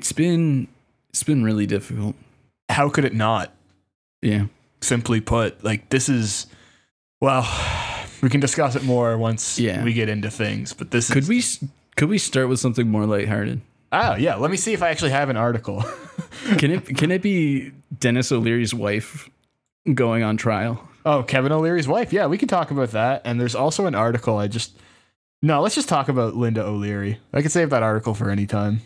[0.00, 0.66] It's been
[1.10, 2.16] it's been really difficult.
[2.70, 3.52] How could it not?
[4.22, 4.46] Yeah.
[4.80, 6.46] Simply put, like this is
[7.20, 7.46] well,
[8.22, 9.84] we can discuss it more once Yeah.
[9.84, 13.04] we get into things, but this Could is we could we start with something more
[13.04, 13.60] lighthearted?
[13.92, 15.84] Oh, yeah, let me see if I actually have an article.
[16.58, 19.28] Can it can it be Dennis O'Leary's wife
[19.92, 20.88] going on trial?
[21.04, 22.10] oh, Kevin O'Leary's wife.
[22.12, 23.20] Yeah, we can talk about that.
[23.26, 24.72] And there's also an article I just
[25.42, 27.18] No, let's just talk about Linda O'Leary.
[27.34, 28.80] I can save that article for any time.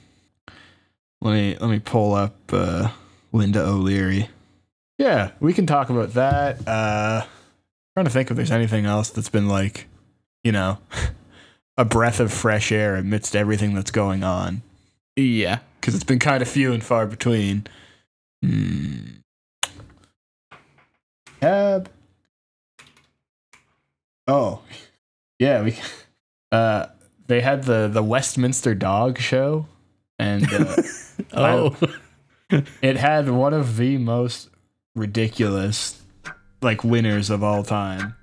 [1.24, 2.90] Let me let me pull up uh,
[3.32, 4.28] Linda O'Leary.
[4.98, 6.68] Yeah, we can talk about that.
[6.68, 7.24] Uh
[7.94, 9.86] trying to think if there's anything else that's been like,
[10.42, 10.78] you know,
[11.76, 14.62] a breath of fresh air amidst everything that's going on.
[15.16, 15.60] Yeah.
[15.80, 17.66] Because it's been kind of few and far between.
[18.42, 18.96] Hmm.
[21.40, 21.90] Tab.
[24.26, 24.62] Oh,
[25.38, 25.62] yeah.
[25.62, 25.76] We.
[26.52, 26.86] Uh,
[27.26, 29.66] they had the the Westminster Dog Show,
[30.18, 30.76] and uh,
[31.32, 31.76] Oh.
[32.82, 34.50] it had one of the most
[34.94, 36.02] ridiculous,
[36.62, 38.16] like winners of all time.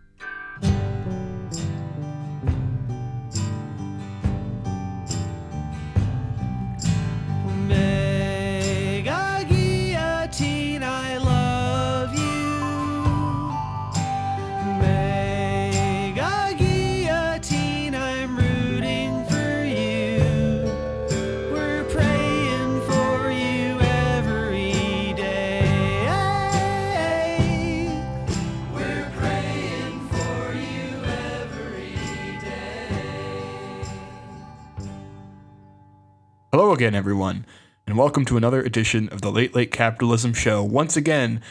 [36.72, 37.46] Hello again, everyone,
[37.86, 40.64] and welcome to another edition of the Late Late Capitalism Show.
[40.64, 41.42] Once again,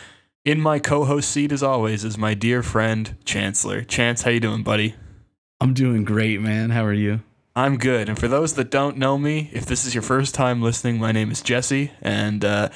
[0.47, 3.83] in my co-host seat, as always, is my dear friend Chancellor.
[3.83, 4.95] Chance, how you doing, buddy?
[5.61, 6.71] I'm doing great, man.
[6.71, 7.21] How are you?
[7.55, 8.09] I'm good.
[8.09, 11.13] And for those that don't know me, if this is your first time listening, my
[11.13, 12.71] name is Jesse, and uh,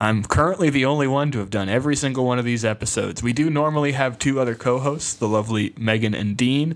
[0.00, 3.22] I'm currently the only one to have done every single one of these episodes.
[3.22, 6.74] We do normally have two other co-hosts, the lovely Megan and Dean,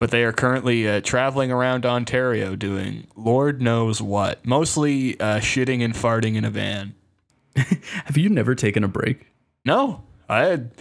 [0.00, 5.82] but they are currently uh, traveling around Ontario doing Lord knows what, mostly uh, shitting
[5.84, 6.94] and farting in a van.
[7.56, 9.26] Have you never taken a break?
[9.64, 10.72] No, I had,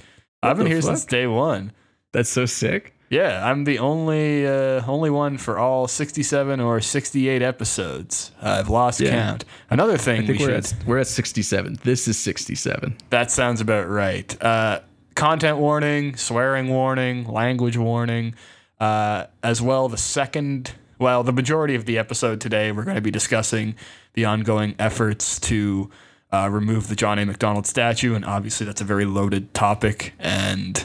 [0.42, 1.72] I've been here since day one.
[2.12, 2.94] That's so sick.
[3.10, 8.32] Yeah, I'm the only uh, only one for all 67 or 68 episodes.
[8.42, 9.12] I've lost Yeah.
[9.12, 9.46] count.
[9.70, 10.78] Another thing I think we we are should.
[10.80, 11.78] at we're at 67.
[11.84, 12.98] This is 67.
[13.12, 14.36] that sounds about right.
[14.44, 14.80] Uh,
[15.16, 18.34] content warning, swearing warning, language warning,
[18.84, 19.88] uh, as well.
[19.88, 23.76] The second, well, the majority of the episode today, we're going to be discussing
[24.14, 25.90] the ongoing efforts to
[26.34, 27.26] uh, remove the John A.
[27.26, 30.84] Macdonald statue, and obviously that's a very loaded topic, and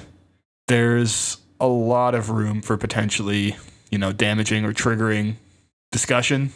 [0.69, 3.57] there's a lot of room for potentially,
[3.91, 5.35] you know, damaging or triggering
[5.91, 6.53] discussion,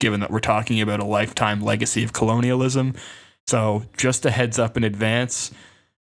[0.00, 2.94] given that we're talking about a lifetime legacy of colonialism.
[3.46, 5.50] So, just a heads up in advance.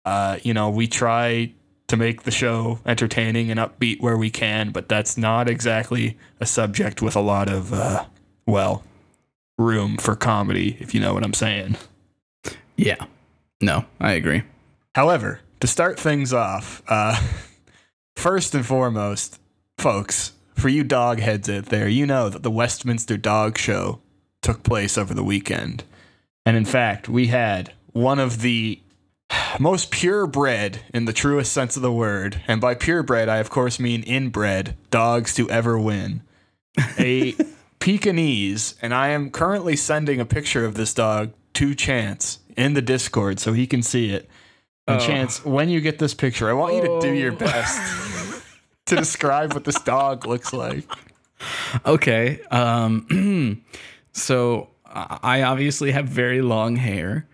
[0.05, 1.53] Uh, you know, we try
[1.89, 6.47] to make the show entertaining and upbeat where we can, but that's not exactly a
[6.47, 8.05] subject with a lot of, uh,
[8.47, 8.85] well,
[9.59, 11.77] room for comedy, if you know what I'm saying.
[12.77, 13.05] Yeah.
[13.61, 14.43] No, I agree.
[14.95, 17.21] However, to start things off, uh,
[18.17, 19.41] first and foremost,
[19.79, 24.01] folks, for you dog heads out there, you know that the Westminster Dog Show
[24.43, 25.85] took place over the weekend.
[26.45, 28.81] And in fact, we had one of the
[29.59, 33.79] most purebred in the truest sense of the word, and by purebred, I of course
[33.79, 36.23] mean inbred, dogs to ever win.
[36.99, 37.35] A
[37.81, 42.83] Pekingese, and I am currently sending a picture of this dog to Chance in the
[42.83, 44.29] Discord so he can see it.
[44.87, 45.07] And Oh.
[45.07, 48.43] Chance, when you get this picture, I want you to do your best
[48.87, 50.85] to describe what this dog looks like.
[51.85, 52.41] Okay.
[52.51, 53.63] Um
[54.13, 57.27] so I I obviously have very long hair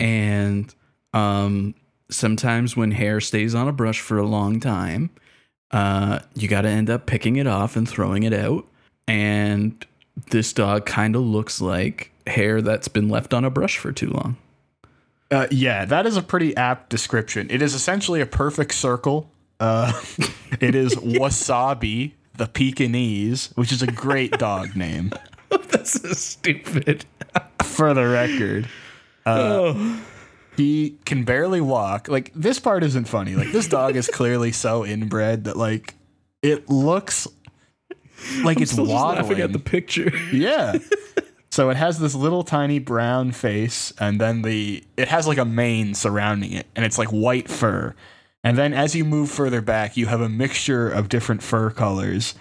[0.00, 0.74] and
[1.16, 1.74] um
[2.10, 5.10] sometimes when hair stays on a brush for a long time,
[5.70, 8.66] uh you got to end up picking it off and throwing it out
[9.08, 9.86] and
[10.30, 14.10] this dog kind of looks like hair that's been left on a brush for too
[14.10, 14.36] long.
[15.30, 17.48] Uh, yeah, that is a pretty apt description.
[17.50, 19.30] It is essentially a perfect circle.
[19.58, 19.92] Uh,
[20.60, 25.12] it is Wasabi, the Pekingese, which is a great dog name.
[25.70, 27.04] this is stupid.
[27.62, 28.68] For the record,
[29.26, 30.00] oh.
[30.56, 32.08] He can barely walk.
[32.08, 33.34] Like this part isn't funny.
[33.34, 35.94] Like this dog is clearly so inbred that like
[36.42, 37.26] it looks
[38.42, 40.12] like it's Still just laughing at the picture.
[40.32, 40.78] Yeah.
[41.52, 45.44] So it has this little tiny brown face, and then the it has like a
[45.46, 47.94] mane surrounding it, and it's like white fur.
[48.44, 52.34] And then as you move further back, you have a mixture of different fur colors.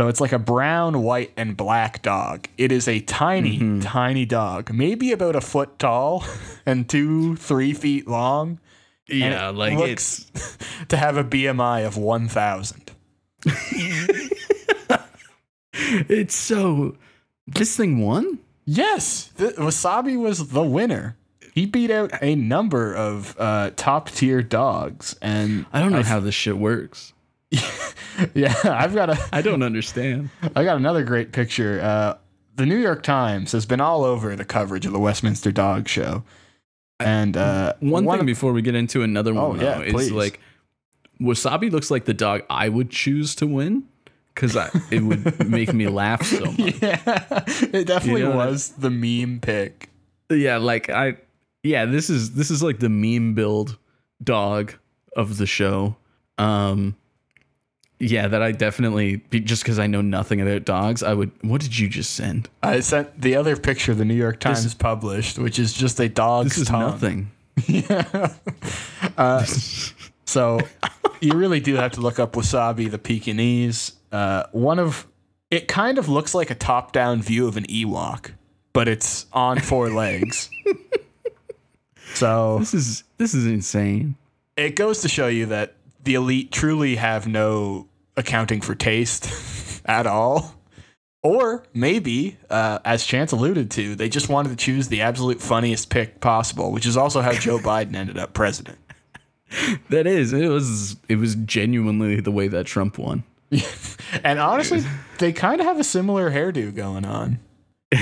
[0.00, 2.48] So it's like a brown, white, and black dog.
[2.56, 3.80] It is a tiny, Mm-hmm.
[3.80, 6.24] tiny dog, maybe about a foot tall
[6.64, 8.60] and two, three feet long.
[9.06, 10.24] Yeah, it like looks
[10.88, 12.92] to have a BMI of 1,000.
[13.44, 14.30] it's
[16.08, 16.96] it's so.
[17.46, 18.38] This thing won.
[18.64, 21.18] Yes, the, Wasabi was the winner.
[21.52, 26.20] He beat out a number of uh, top tier dogs, and I don't know how
[26.20, 27.12] this shit works.
[28.34, 30.30] yeah, I've got a I don't understand.
[30.54, 31.80] I got another great picture.
[31.80, 32.14] Uh,
[32.56, 36.22] the New York Times has been all over the coverage of the Westminster Dog Show,
[36.98, 40.12] and uh, One, thing of- before we get into another one, Oh, yeah, though, is
[40.12, 40.40] like
[41.20, 43.84] Wasabi looks like the dog I would choose to win
[44.34, 44.56] because
[44.90, 46.80] it would make me laugh so much.
[46.82, 47.00] yeah,
[47.72, 49.88] it definitely You know what I- was the meme pick.
[50.30, 51.16] Yeah, like I,
[51.64, 53.76] yeah, this is this is like the meme build
[54.22, 54.74] dog
[55.16, 55.96] of the show.
[56.38, 56.94] Um,
[58.00, 61.30] yeah, that I definitely just because I know nothing about dogs, I would.
[61.42, 62.48] What did you just send?
[62.62, 66.50] I sent the other picture the New York Times published, which is just a dog's
[66.56, 66.90] This is tongue.
[66.90, 67.30] nothing.
[70.26, 70.60] So
[71.20, 73.92] you really do have to look up Wasabi the Pekingese.
[74.12, 75.06] Uh, one of
[75.50, 78.30] it kind of looks like a top-down view of an Ewok,
[78.72, 80.48] but it's on four legs.
[82.14, 84.14] So This is this is insane.
[84.56, 85.74] it goes to show you that
[86.04, 87.88] the elite truly have no
[88.20, 89.28] accounting for taste
[89.84, 90.54] at all.
[91.22, 95.90] Or maybe, uh, as Chance alluded to, they just wanted to choose the absolute funniest
[95.90, 98.78] pick possible, which is also how Joe Biden ended up president.
[99.90, 100.32] That is.
[100.32, 100.96] It was.
[101.08, 103.24] It was genuinely the way that Trump won.
[104.24, 104.82] And honestly,
[105.18, 107.38] they kind of have a similar hairdo going on.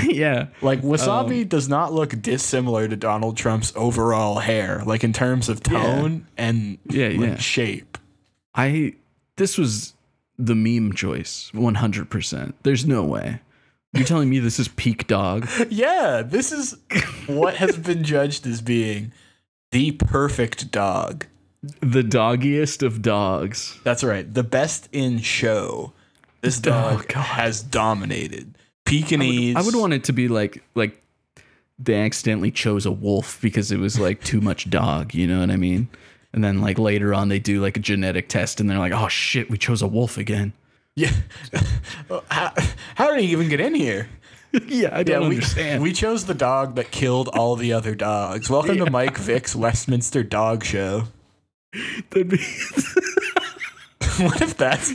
[0.04, 0.46] yeah.
[0.62, 5.48] Like Wasabi Um, does not look dissimilar to Donald Trump's overall hair, like in terms
[5.50, 7.36] of tone and Yeah, like, yeah.
[7.36, 7.98] shape.
[8.54, 8.94] I.
[9.36, 9.92] This was
[10.38, 11.50] the meme choice.
[11.52, 12.54] One hundred percent.
[12.62, 13.40] There's no way.
[13.92, 15.48] You're telling me this is peak dog?
[15.70, 16.76] Yeah, this is
[17.26, 19.12] what has been judged as being
[19.72, 21.26] the perfect dog.
[21.80, 23.78] The doggiest of dogs.
[23.84, 25.92] That's right, the best in show.
[26.40, 27.22] This oh, dog God.
[27.22, 28.56] has dominated.
[28.84, 29.56] Pekingese.
[29.56, 31.02] I would want it to be like like
[31.78, 35.50] they accidentally chose a wolf because it was like too much dog, you know what
[35.50, 35.88] I mean?
[36.38, 39.08] And then like later on they do like a genetic test and they're like, "Oh
[39.08, 40.52] shit, we chose a wolf again."
[40.94, 41.10] Yeah.
[42.30, 42.52] how,
[42.94, 44.08] how did he even get in here?
[44.68, 45.82] yeah, I don't we, understand.
[45.82, 48.48] we chose the dog that killed all the other dogs.
[48.48, 51.08] Welcome to Mike Vick's Westminster Dog Show.
[52.10, 52.36] That'd be
[54.18, 54.92] What if that's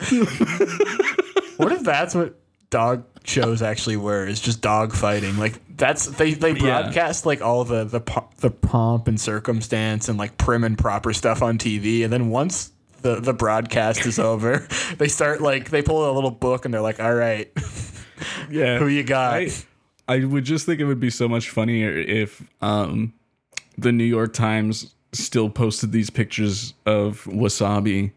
[1.58, 4.26] What if that's what dog shows actually were?
[4.26, 5.38] Is just dog fighting.
[5.38, 6.82] Like that's they they Yeah.
[6.84, 8.02] broadcast like all the the
[8.38, 12.72] the pomp and circumstance and like prim and proper stuff on TV, and then once
[13.02, 14.68] the the broadcast is over,
[14.98, 17.52] they start like they pull a little book and they're like, "All right,
[18.50, 18.78] yeah.
[18.78, 19.50] who you got?" I,
[20.08, 23.14] I would just think it would be so much funnier if um,
[23.78, 28.12] the New York Times still posted these pictures of Wasabi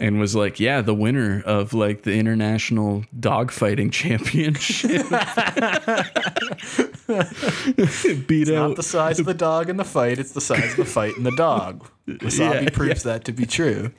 [0.00, 4.90] and was like, yeah, the winner of like the international dogfighting championship.
[8.26, 8.76] Beat Not out.
[8.76, 11.22] the size of the dog in the fight; it's the size of the fight in
[11.24, 11.86] the dog.
[12.08, 13.92] Wasabi Yeah, proves that to be true.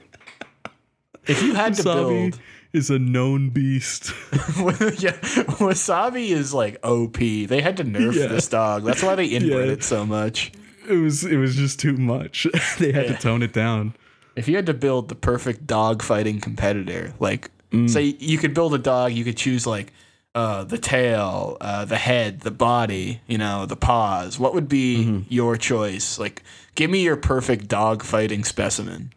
[1.27, 2.39] If you had to build
[2.73, 4.07] is a known beast.
[4.31, 5.17] yeah,
[5.59, 7.17] wasabi is like OP.
[7.17, 8.27] They had to nerf Yeah.
[8.27, 8.83] this dog.
[8.85, 9.73] That's why they inbred Yeah.
[9.73, 10.51] it so much.
[10.89, 12.47] it was it was just too much.
[12.79, 13.15] they had Yeah.
[13.15, 13.93] to tone it down.
[14.35, 17.89] If you had to build the perfect dog fighting competitor, like Mm.
[17.89, 19.93] say you could build a dog, you could choose like
[20.35, 24.37] uh, the tail, uh, the head, the body, you know, the paws.
[24.39, 25.19] What would be Mm-hmm.
[25.29, 26.17] your choice?
[26.19, 26.43] Like,
[26.75, 29.11] give me your perfect dog fighting specimen.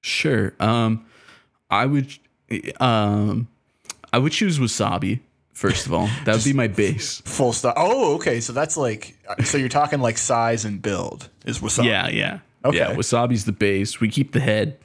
[0.00, 0.54] Sure.
[0.60, 1.04] Um,
[1.70, 2.16] I would,
[2.80, 3.48] um,
[4.12, 5.20] I would choose wasabi.
[5.52, 7.20] First of all, that would be my base.
[7.24, 7.74] Full stop.
[7.76, 8.40] Oh, okay.
[8.40, 11.84] So that's like, so you're talking like size and build is wasabi.
[11.86, 12.76] Yeah, yeah, Okay.
[12.78, 12.94] yeah.
[12.94, 14.00] Wasabi's the base.
[14.00, 14.76] We keep the head,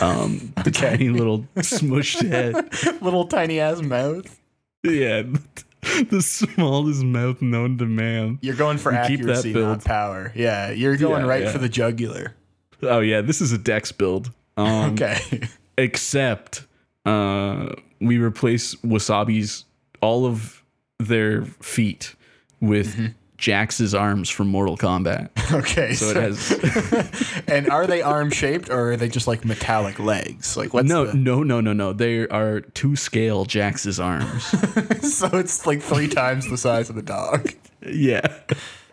[0.00, 2.54] um, the tiny little smushed head.
[3.02, 4.40] Little tiny ass mouth.
[4.82, 5.22] Yeah,
[6.10, 8.38] the smallest mouth known to man.
[8.40, 9.68] You're going for keep that accuracy, build.
[9.68, 10.32] not power.
[10.34, 11.52] Yeah, you're going Yeah, right yeah.
[11.52, 12.34] for the jugular.
[12.82, 14.32] Oh yeah, this is a dex build.
[14.56, 15.40] Um, Okay.
[15.76, 16.66] except
[17.06, 19.64] uh, we replace wasabi's
[20.00, 20.62] all of
[20.98, 22.14] their feet
[22.60, 23.06] with Mm-hmm.
[23.38, 25.30] Jax's arms from Mortal Kombat.
[25.52, 25.94] okay.
[25.94, 30.56] So it has and are they arm shaped or are they just like metallic legs?
[30.56, 31.92] Like what's no, the, no, no, no, no.
[31.92, 34.44] They are two scale Jax's arms.
[35.14, 37.52] so it's like three times the size of the dog.
[37.86, 38.26] yeah,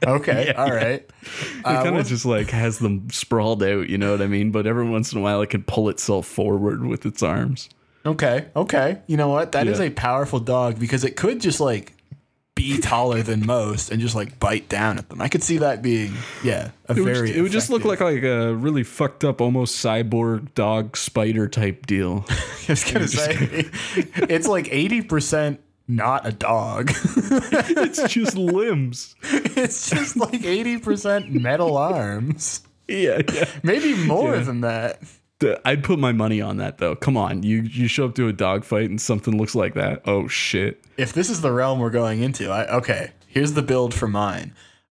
[0.06, 0.54] Okay.
[0.54, 1.02] all right.
[1.02, 1.12] it
[1.64, 3.90] Uh, kind of what- just like has them sprawled out.
[3.90, 4.52] You know what I mean?
[4.52, 7.68] But every once in a while, it can pull itself forward with its arms.
[8.06, 9.00] Okay, okay.
[9.08, 9.54] You know what?
[9.54, 9.86] That is Yeah.
[9.88, 11.94] a powerful dog because it could just like
[12.56, 15.22] be taller than most and just like bite down at them.
[15.22, 17.28] I could see that being yeah, a It would, very.
[17.28, 21.48] just, it would just look like like a really fucked up, almost cyborg dog spider
[21.50, 22.26] type deal.
[22.30, 23.36] I was gonna say
[24.30, 26.92] it's like eighty percent not a dog.
[27.06, 29.16] it's just limbs.
[29.22, 32.62] it's just like eighty percent metal arms.
[32.88, 33.46] Yeah, yeah.
[33.64, 34.44] Maybe more Yeah.
[34.44, 35.02] than that.
[35.66, 36.96] I'd put my money on that though.
[36.96, 40.02] Come on, you you show up to a dog fight and something looks like that.
[40.06, 40.84] Oh shit.
[40.98, 43.12] If this is the realm we're going into, I okay.
[43.28, 44.54] Here's the build for mine.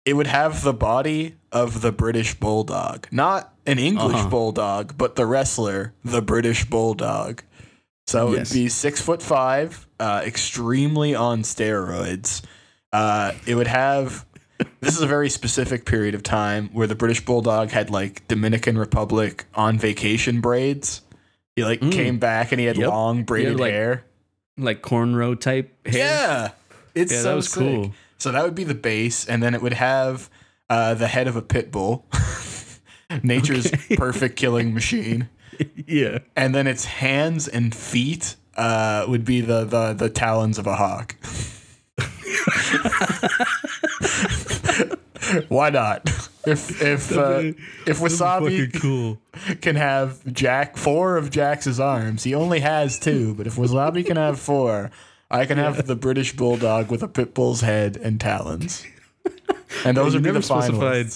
[0.06, 4.29] It would have the body of the British Bulldog, not an English Uh-huh.
[4.29, 7.41] Bulldog, but the wrestler, the British Bulldog.
[8.06, 8.51] So Yes.
[8.51, 12.41] it'd be six foot five, uh, extremely on steroids.
[12.94, 14.25] Uh, it would have.
[14.79, 18.77] This is a very specific period of time where the British Bulldog had like Dominican
[18.77, 21.01] Republic on vacation braids.
[21.55, 22.81] He like came back and he had Mm.
[22.81, 22.89] Yep.
[22.89, 24.03] long braided like, hair.
[24.57, 25.98] Like cornrow type hair.
[25.98, 26.50] Yeah,
[26.93, 27.60] it's Yeah, that was sick.
[27.60, 27.93] cool.
[28.19, 30.29] So that would be the base, and then it would have
[30.69, 32.05] uh, the head of a pit bull,
[33.24, 35.29] nature's perfect killing machine,
[35.88, 36.19] Yeah.
[36.36, 40.75] and then its hands and feet uh, would be the, the the talons of a
[40.75, 41.15] hawk.
[45.50, 46.10] Why not?
[46.48, 47.39] If if uh,
[47.86, 49.19] if Wasabi cool.
[49.62, 52.24] can have Jack four of Jax's arms.
[52.24, 54.89] He only has two, but if Wasabi can have four,
[55.29, 58.86] I can have the British Bulldog with a pit bull's head and talons.
[59.84, 61.07] And those you would be the specified.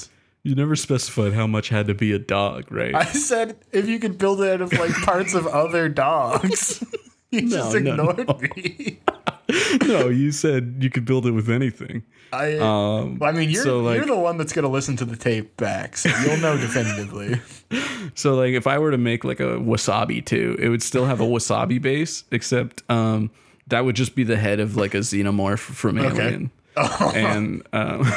[0.44, 2.94] You never specified how much had to be a dog, right?
[2.94, 6.84] I said if you could build it out of like parts of other dogs.
[7.42, 8.40] You just No, no, ignored no.
[8.42, 9.00] me.
[9.88, 12.04] no, you said you could build it with anything.
[12.34, 15.06] I, Um, well, I mean, you're so, like- you're the one that's gonna listen to
[15.06, 17.40] the tape back, so you'll know definitively.
[18.16, 21.22] So like if I were to make like a wasabi too, it would still have
[21.22, 23.30] a wasabi base, except um
[23.68, 26.52] that would just be the head of like a xenomorph from Alien.
[26.76, 28.12] And um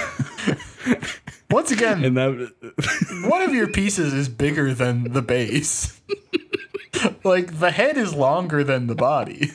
[1.50, 2.52] Once again, and that
[3.28, 6.00] one of your pieces is bigger than the base.
[7.24, 9.52] like the head is longer than the body.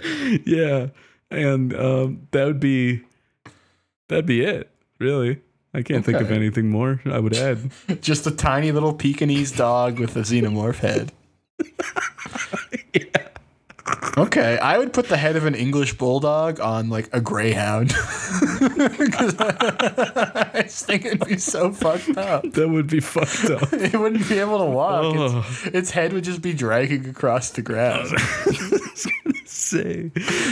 [0.44, 0.88] yeah.
[1.30, 3.02] And um that would be
[4.08, 5.40] that'd be it, really.
[5.74, 7.70] I can't think of anything more I would add.
[8.02, 11.12] Just a tiny little Pekingese dog with a xenomorph head.
[14.18, 17.90] Okay, I would put the head of an English bulldog on like a greyhound.
[17.94, 22.44] 'Cause I just think it'd be so fucked up.
[22.52, 23.72] That would be fucked up.
[23.72, 25.14] It wouldn't be able to walk.
[25.16, 25.38] Oh.
[25.64, 28.08] Its, its head would just be dragging across the ground.
[29.46, 30.10] Say.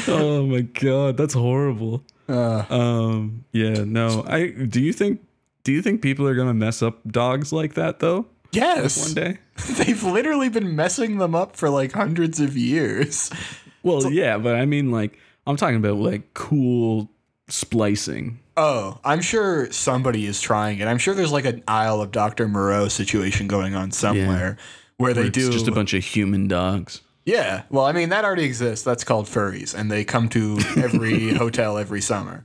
[0.08, 2.02] Oh my god, that's horrible.
[2.28, 4.24] Uh, Um yeah, no.
[4.26, 5.20] I do you think
[5.64, 8.26] do you think people are gonna mess up dogs like that though?
[8.52, 9.38] Yes, One day?
[9.70, 13.30] they've literally been messing them up for like hundreds of years.
[13.82, 17.10] Well, yeah, but I mean like I'm talking about like cool
[17.48, 18.40] splicing.
[18.58, 20.86] Oh, I'm sure somebody is trying it.
[20.86, 22.46] I'm sure there's like an Isle of Dr.
[22.46, 24.58] Moreau situation going on somewhere
[24.98, 27.00] where they It's do just a bunch of human dogs.
[27.24, 27.62] Yeah.
[27.70, 28.84] Well, I mean that already exists.
[28.84, 32.44] That's called furries and they come to every hotel every summer.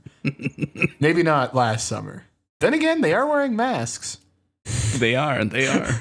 [1.00, 2.24] Maybe not last summer.
[2.60, 4.18] Then again, they are wearing masks.
[4.98, 6.00] They are, and they are.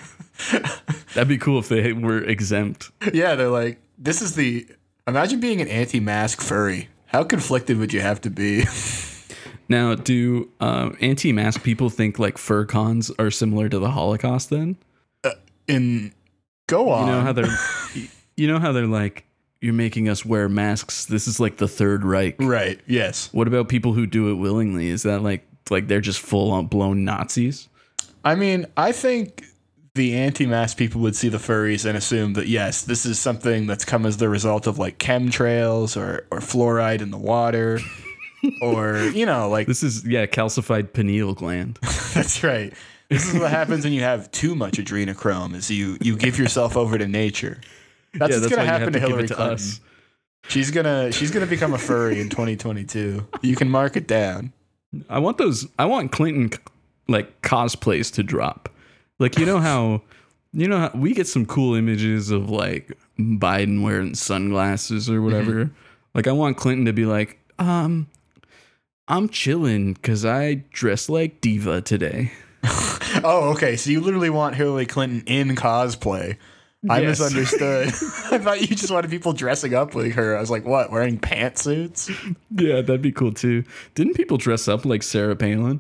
[1.13, 2.91] That'd be cool if they were exempt.
[3.13, 4.67] Yeah, they're like this is the
[5.07, 6.89] Imagine being an anti-mask furry.
[7.07, 8.65] How conflicted would you have to be?
[9.69, 14.49] Now, do um, anti-mask people think like fur cons are similar to the Holocaust?
[14.49, 14.77] Then
[15.67, 16.11] In
[16.67, 17.07] go on.
[17.07, 17.57] you know how they're,
[18.35, 19.25] you know how they're like,
[19.61, 21.05] you're making us wear masks.
[21.05, 22.35] This is like the Third Reich.
[22.39, 22.79] right.
[22.87, 23.29] Yes.
[23.31, 24.87] What about people who do it willingly?
[24.89, 27.67] Is that like like they're just full on blown Nazis?
[28.23, 29.43] I mean, I think
[29.93, 33.85] the anti-mask people would see the furries and assume that yes, this is something that's
[33.85, 37.79] come as the result of like chemtrails or or fluoride in the water,
[38.61, 41.79] or you know, like This is yeah, calcified pineal gland.
[42.13, 42.73] that's right.
[43.09, 45.53] This is what happens when you have too much adrenochrome.
[45.53, 47.61] Is you you give yourself over to nature.
[48.13, 49.53] That's yeah, what's that's gonna happen to to Hillary to Clinton.
[49.53, 49.79] us.
[50.47, 53.25] She's gonna she's gonna become a furry in 2022.
[53.41, 54.53] You can mark it down.
[55.09, 55.67] I want those.
[55.77, 56.51] I want Clinton
[57.07, 58.69] like cosplays to drop.
[59.19, 60.01] Like you know how
[60.53, 65.69] you know how we get some cool images of like Biden wearing sunglasses or whatever.
[66.13, 68.07] Like I want Clinton to be like, um,
[69.07, 72.31] I'm chilling because I dress like diva today.
[73.23, 73.77] Oh, okay.
[73.77, 76.35] So you literally want Hillary Clinton in cosplay.
[76.89, 77.19] I Yes.
[77.21, 77.87] misunderstood.
[78.31, 80.35] I thought you just wanted people dressing up like her.
[80.35, 82.09] I was like, what, wearing pantsuits?
[82.51, 83.63] Yeah, that'd be cool too.
[83.93, 85.79] Didn't people dress up like Sarah Palin?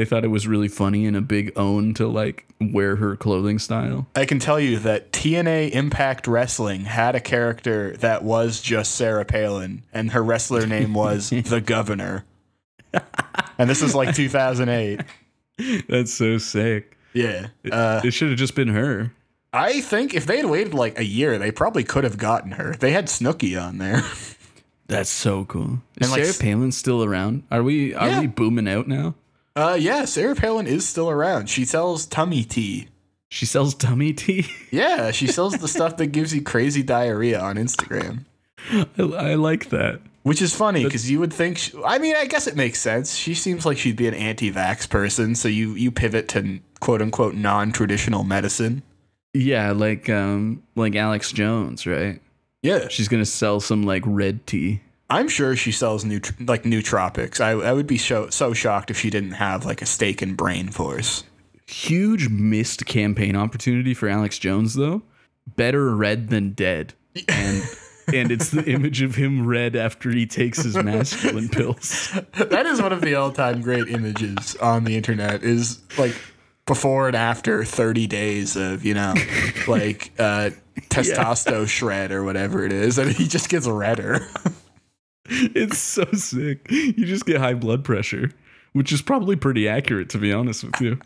[0.00, 3.58] They thought it was really funny and a big own to like wear her clothing
[3.58, 4.06] style.
[4.16, 9.26] I can tell you that TNA Impact Wrestling had a character that was just Sarah
[9.26, 12.24] Palin, and her wrestler name was the Governor.
[13.58, 15.02] And this is like 2008.
[15.86, 16.96] That's so sick.
[17.12, 17.48] Yeah.
[17.70, 19.12] Uh, It should have just been her.
[19.52, 22.74] I think if they had waited like a year, they probably could have gotten her.
[22.80, 24.02] They had Snooki on there.
[24.86, 25.82] That's so cool.
[26.00, 27.42] Is And, Sarah s- Palin still around?
[27.50, 28.20] Are we are Yeah.
[28.20, 29.14] we booming out now?
[29.56, 31.48] Uh, yeah, Sarah Palin is still around.
[31.50, 32.88] She sells tummy tea.
[33.28, 34.46] She sells tummy tea.
[34.70, 38.24] Yeah, she sells the stuff that gives you crazy diarrhea on Instagram.
[38.70, 40.00] I, I like that.
[40.22, 41.58] Which is funny because you would think.
[41.58, 43.16] She, I mean, I guess it makes sense.
[43.16, 47.34] She seems like she'd be an anti-vax person, so you you pivot to quote unquote
[47.34, 48.82] non-traditional medicine.
[49.32, 52.20] Yeah, like um like Alex Jones, right?
[52.62, 54.82] Yeah, She's gonna sell some like red tea.
[55.10, 57.40] I'm sure she sells new like nootropics.
[57.40, 60.34] I I would be so so shocked if she didn't have like a stake in
[60.34, 61.24] Brain Force.
[61.66, 65.02] Huge missed campaign opportunity for Alex Jones though.
[65.56, 66.94] Better red than dead.
[67.28, 67.62] And
[68.14, 72.16] and it's the image of him red after he takes his masculine pills.
[72.34, 75.42] that is one of the all-time great images on the internet.
[75.42, 76.14] Is like
[76.66, 79.12] before and after 30 days of you know
[79.66, 80.50] like uh
[80.88, 84.24] testosterone shred or whatever it is and he just gets redder
[85.30, 86.66] It's so sick.
[86.70, 88.30] You just get high blood pressure,
[88.72, 90.98] which is probably pretty accurate to be honest with you.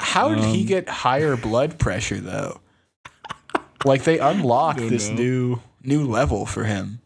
[0.00, 2.60] how did he Um, get higher blood pressure though
[3.84, 5.14] like they unlocked this know.
[5.16, 7.00] new new level for him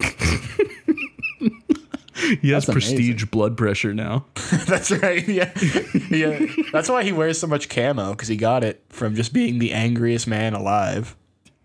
[2.41, 2.97] He has That's amazing.
[2.97, 4.27] prestige blood pressure now.
[4.67, 5.51] that's right yeah
[6.11, 9.59] yeah that's why he wears so much camo because he got it from just being
[9.59, 11.17] the angriest man alive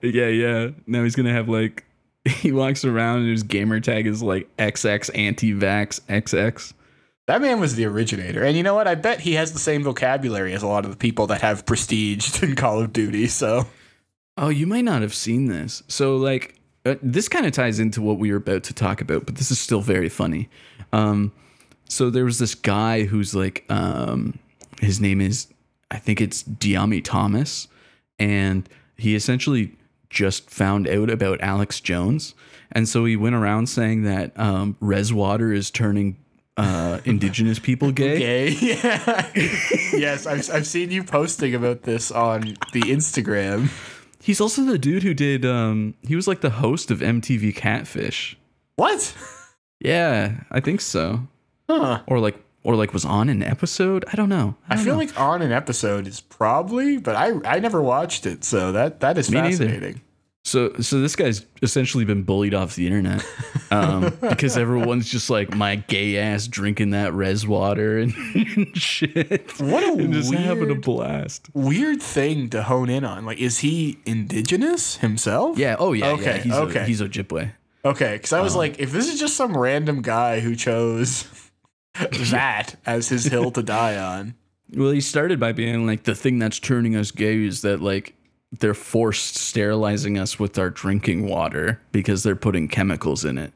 [0.01, 0.69] Yeah, yeah.
[0.87, 1.85] Now he's gonna have like
[2.41, 6.73] he walks around and his gamer tag is like XX anti-vax XX.
[7.27, 8.43] That man was the originator.
[8.43, 8.87] And you know what?
[8.87, 11.65] I bet he has the same vocabulary as a lot of the people that have
[11.65, 13.27] prestige in Call of Duty.
[13.27, 13.67] So,
[14.37, 15.83] Oh, you might not have seen this.
[15.87, 19.25] So like uh, this kind of ties into what we were about to talk about,
[19.25, 20.49] but this is still very funny.
[20.93, 21.31] Um
[21.89, 24.37] so there was this guy who's like um
[24.79, 25.47] his name is
[25.89, 27.67] I think it's Diami Thomas
[28.19, 28.67] and
[28.97, 29.76] he essentially
[30.09, 32.33] just found out about Alex Jones
[32.71, 36.17] and so he went around saying that um res water is turning
[36.57, 38.17] uh indigenous people gay.
[38.19, 38.49] gay.
[38.61, 39.29] Yeah.
[39.93, 42.41] yes, I've, I've seen you posting about this on
[42.73, 43.69] the Instagram.
[44.21, 48.37] He's also the dude who did um he was like the host of MTV Catfish.
[48.75, 49.15] What?
[49.79, 51.27] Yeah, I think so.
[51.69, 52.01] Huh.
[52.07, 54.03] Or like or like was on an episode.
[54.11, 54.55] I don't know.
[54.69, 54.99] I don't feel know.
[54.99, 59.17] like on an episode is probably, but I I never watched it, so that that
[59.17, 59.65] is Me neither.
[59.65, 60.01] fascinating.
[60.43, 60.73] so.
[60.81, 63.25] So this guy's essentially been bullied off the internet
[63.71, 68.13] um, because everyone's just like my gay ass drinking that res water and,
[68.77, 69.59] shit.
[69.59, 71.47] What a and just having a blast.
[71.53, 73.25] Weird thing to hone in on.
[73.25, 75.57] Like, is he indigenous himself?
[75.57, 75.77] Yeah.
[75.79, 76.09] Oh yeah.
[76.11, 76.43] Okay, Yeah.
[76.43, 76.79] He's okay.
[76.81, 77.51] A, he's Ojibwe.
[77.85, 78.59] Okay, because I was Uh-huh.
[78.59, 81.23] like, if this is just some random guy who chose
[82.31, 84.35] that as his hill to die on,
[84.73, 88.13] Well, he started by being like the thing that's turning us gay is that like
[88.59, 93.51] they're forced sterilizing us with our drinking water because they're putting chemicals in it.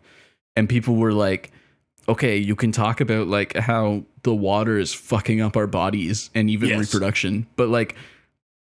[0.56, 1.52] And people were like,
[2.10, 6.50] okay, you can talk about like how the water is fucking up our bodies and
[6.50, 6.80] even Yes.
[6.80, 7.96] reproduction, but like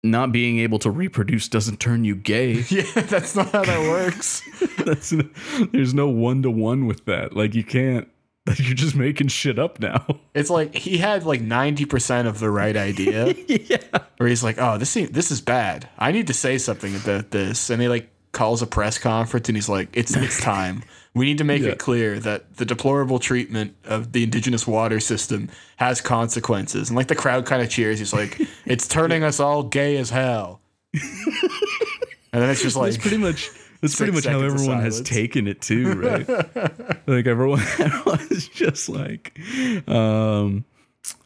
[0.03, 2.63] not being able to reproduce doesn't turn you gay.
[2.69, 4.41] yeah, that's not how that works.
[4.85, 5.13] That's
[5.71, 7.35] there's no one to one with that.
[7.35, 8.07] Like you can't.
[8.57, 10.05] You're just making shit up now.
[10.33, 13.77] It's like he had like ninety percent of the right idea, yeah.
[14.17, 15.89] where he's like, "Oh, this seem- this is bad.
[15.97, 19.57] I need to say something about this," and he like calls a press conference and
[19.57, 20.83] he's like, "It's it's time.
[21.15, 21.69] We need to make Yeah.
[21.69, 27.07] it clear that the deplorable treatment of the indigenous water system has consequences." And like
[27.07, 27.97] the crowd kind of cheers.
[27.97, 30.61] He's like, "It's turning us all gay as hell."
[30.93, 33.49] and then it's just like That's pretty much
[33.81, 36.27] that's pretty much how everyone has taken it too, right?
[37.07, 39.37] like everyone, everyone's just like,
[39.87, 40.65] um,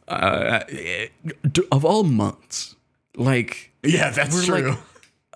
[0.08, 0.60] uh,
[1.70, 2.76] of all months,
[3.16, 4.70] like Yeah, that's We're true.
[4.70, 4.78] like-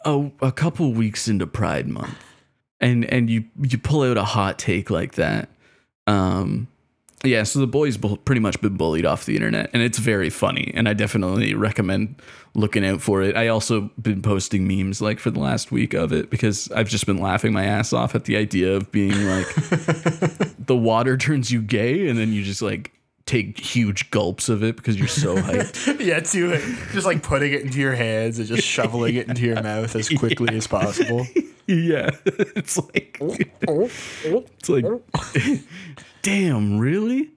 [0.05, 2.15] a, a couple weeks into Pride Month,
[2.81, 5.49] and and you you pull out a hot take like that,
[6.07, 6.69] um,
[7.25, 7.43] yeah.
[7.43, 10.73] So the boys bu- pretty much been bullied off the internet, and it's very funny,
[10.75, 12.17] and I definitely recommend
[12.55, 13.37] looking out for it.
[13.37, 17.07] I also been posting memes like for the last week of it because I've just
[17.07, 19.47] been laughing my ass off at the idea of being like
[20.59, 22.93] the water turns you gay, and then you just like
[23.27, 26.01] take huge gulps of it because you're so hyped.
[26.05, 26.63] yeah, to it.
[26.93, 30.09] Just like putting it into your hands and just shoveling it into your mouth as
[30.19, 31.27] quickly as possible.
[31.67, 33.19] yeah, it's like.
[33.21, 33.37] Oh,
[33.69, 33.91] oh,
[34.27, 34.85] oh, it's like,
[36.27, 37.31] damn, really?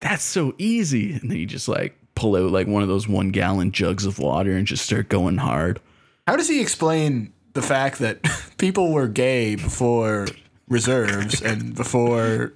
[0.00, 1.12] That's so easy.
[1.12, 4.18] And then you just like pull out like one of those one gallon jugs of
[4.18, 5.80] water and just start going hard.
[6.26, 8.22] How does he explain the fact that
[8.58, 10.26] people were gay before
[10.68, 12.52] reserves and before,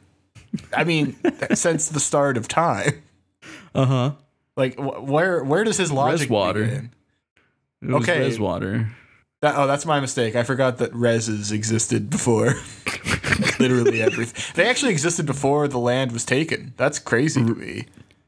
[0.76, 1.16] I mean,
[1.54, 3.02] since the start of time?
[3.74, 4.12] Uh huh.
[4.56, 6.64] Like, wh- where where does his logic Res water.
[6.64, 6.90] begin?
[7.82, 8.18] It was Okay.
[8.20, 8.90] res water.
[9.42, 10.36] That, oh, that's my mistake.
[10.36, 12.54] I forgot that reses existed before
[13.58, 14.52] literally everything.
[14.54, 16.74] They actually existed before the land was taken.
[16.76, 17.86] That's crazy to me.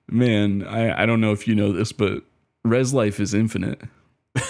[0.08, 2.22] Man, I, I don't know if you know this, but
[2.64, 3.80] res life is infinite.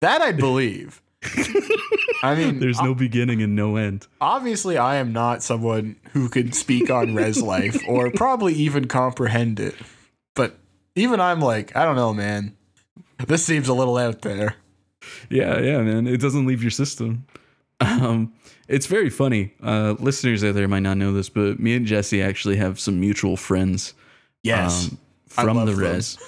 [0.00, 1.02] That I'd believe.
[2.22, 4.06] I mean, There's no beginning and no end.
[4.18, 9.60] obviously, I am not someone who can speak on res life or probably even comprehend
[9.60, 9.74] it.
[10.34, 10.56] But
[10.94, 12.56] even I'm like, I don't know, man.
[13.26, 14.56] This seems a little out there.
[15.28, 16.06] Yeah, yeah, man.
[16.06, 17.26] It doesn't leave your system.
[17.80, 18.32] Um,
[18.68, 19.54] it's very funny.
[19.62, 23.00] Uh, listeners out there might not know this, but me and Jesse actually have some
[23.00, 23.94] mutual friends
[24.42, 24.88] Yes.
[24.90, 25.78] um, from the them.
[25.80, 26.18] res.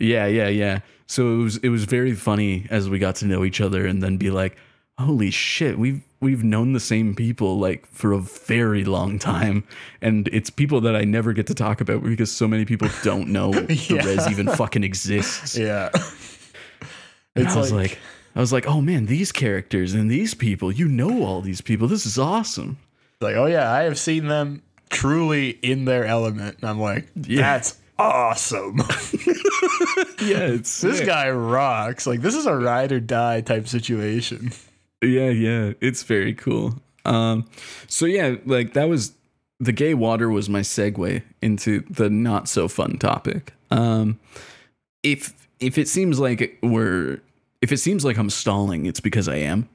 [0.00, 0.80] Yeah, yeah, yeah.
[1.06, 4.02] So it was it was very funny as we got to know each other and
[4.02, 4.56] then be like,
[4.98, 9.62] holy shit, we've we've known the same people like for a very long time.
[10.00, 13.28] And it's people that I never get to talk about because so many people don't
[13.28, 15.56] know the res even fucking exists.
[15.56, 15.90] yeah.
[17.36, 17.98] It's I was like- like,
[18.36, 21.86] I was like, oh man, these characters and these people, you know all these people.
[21.88, 22.78] This is awesome.
[23.20, 26.58] like, oh yeah, I have seen them truly in their element.
[26.60, 27.40] And I'm like, Yeah.
[27.42, 28.80] that's awesome.
[30.20, 32.06] Yeah, it's this guy rocks.
[32.06, 34.52] Like, this is a ride or die type situation.
[35.02, 36.80] Yeah, yeah, it's very cool.
[37.04, 37.46] Um,
[37.88, 39.12] so yeah, like that was
[39.60, 43.52] the gay water was my segue into the not so fun topic.
[43.70, 44.18] Um,
[45.02, 47.20] if if it seems like we're
[47.64, 49.66] if it seems like I'm stalling, it's because I am.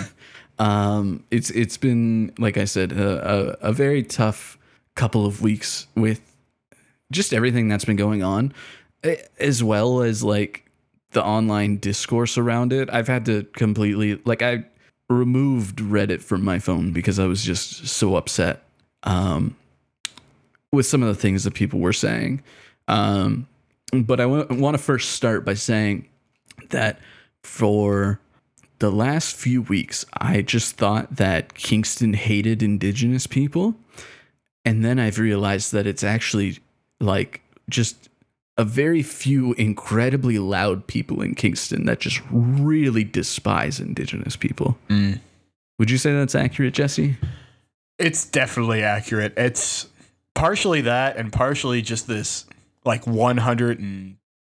[0.58, 4.56] um, it's it's been like I said a, a, a very tough
[4.94, 6.22] couple of weeks with
[7.12, 8.54] just everything that's been going on,
[9.38, 10.64] as well as like
[11.10, 12.88] the online discourse around it.
[12.90, 14.64] I've had to completely like I
[15.10, 18.62] removed Reddit from my phone because I was just so upset
[19.02, 19.54] um,
[20.72, 22.42] with some of the things that people were saying.
[22.88, 23.46] Um,
[23.92, 26.08] but I want to first start by saying
[26.70, 26.98] that
[27.44, 28.20] for
[28.78, 33.74] the last few weeks, I just thought that Kingston hated Indigenous people.
[34.64, 36.58] And then I've realized that it's actually
[37.00, 38.08] like just
[38.56, 44.78] a very few incredibly loud people in Kingston that just really despise Indigenous people.
[44.88, 45.20] Mm.
[45.78, 47.16] Would you say that's accurate, Jesse?
[47.98, 49.34] It's definitely accurate.
[49.36, 49.88] It's
[50.34, 52.46] partially that and partially just this
[52.84, 53.06] like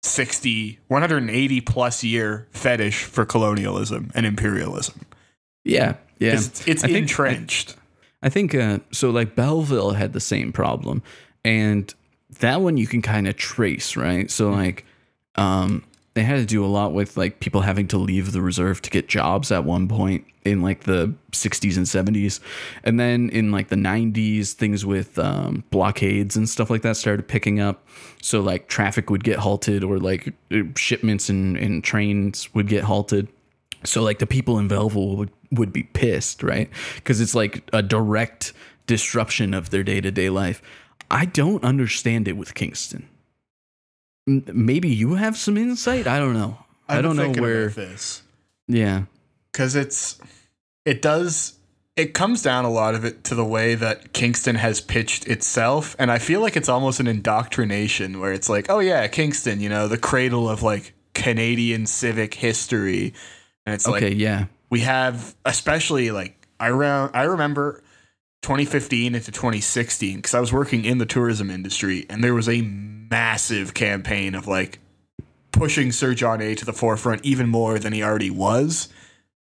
[0.06, 5.00] 160, 180 plus year fetish for colonialism and imperialism.
[5.64, 6.34] Yeah, yeah.
[6.34, 7.76] It's, it's I think- entrenched.
[8.22, 9.10] I think uh, so.
[9.10, 11.02] Like Belleville had the same problem,
[11.44, 11.92] and
[12.40, 14.30] that one you can kind of trace, right?
[14.30, 14.84] So like,
[15.34, 15.84] um,
[16.16, 18.88] they had to do a lot with like people having to leave the reserve to
[18.88, 22.40] get jobs at one point in like the 60s and 70s,
[22.84, 27.28] and then in like the 90s, things with um, blockades and stuff like that started
[27.28, 27.86] picking up.
[28.22, 32.84] So like traffic would get halted, or like uh, shipments and, and trains would get
[32.84, 33.28] halted.
[33.84, 36.70] So like the people in Belleville would, would be pissed, right?
[36.94, 38.54] Because it's like a direct
[38.86, 40.62] disruption of their day to day life.
[41.10, 43.06] I don't understand it with Kingston.
[44.26, 46.06] Maybe you have some insight.
[46.06, 46.58] I don't know.
[46.88, 47.68] I don't know where.
[47.68, 48.22] this
[48.68, 49.02] Yeah.
[49.52, 50.18] because it's
[50.84, 51.54] it does
[51.96, 55.96] it comes down a lot of it to the way that Kingston has pitched itself
[55.98, 59.68] and I feel like it's almost an indoctrination where it's like oh yeah Kingston you
[59.68, 63.14] know the cradle of like Canadian civic history
[63.64, 64.10] and it's Okay.
[64.10, 64.44] like yeah.
[64.70, 67.82] we have especially like I re- I remember
[68.42, 72.62] 2015 into 2016 because I was working in the tourism industry and there was a
[72.62, 74.78] massive campaign of like
[75.52, 78.88] pushing Sir John A to the forefront even more than he already was.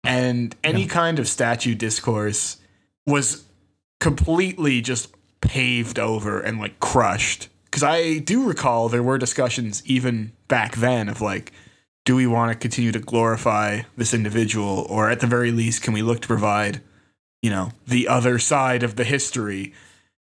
[0.04, 2.58] And any kind of statue discourse
[3.08, 3.43] was
[4.00, 5.10] completely just
[5.41, 7.50] paved over and like crushed.
[7.65, 11.52] Because I do recall there were discussions even back then of like
[12.06, 15.91] do we want to continue to glorify this individual or at the very least can
[15.91, 16.82] we look to provide
[17.45, 19.71] you know the other side of the history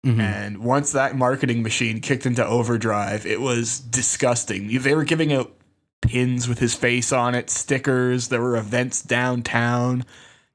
[0.06, 0.20] Mhm.
[0.20, 5.52] and once that marketing machine kicked into overdrive it was disgusting they were giving out
[6.02, 10.04] pins with his face on it stickers there were events downtown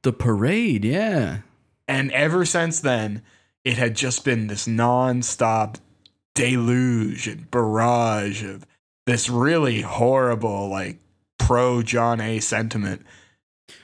[0.03, 0.85] The parade.
[0.85, 1.39] Yeah.
[1.87, 3.23] and ever since then
[3.65, 5.79] it had just been this non-stop
[6.35, 8.67] deluge and barrage of
[9.07, 10.99] this really horrible like
[11.39, 13.03] pro John A sentiment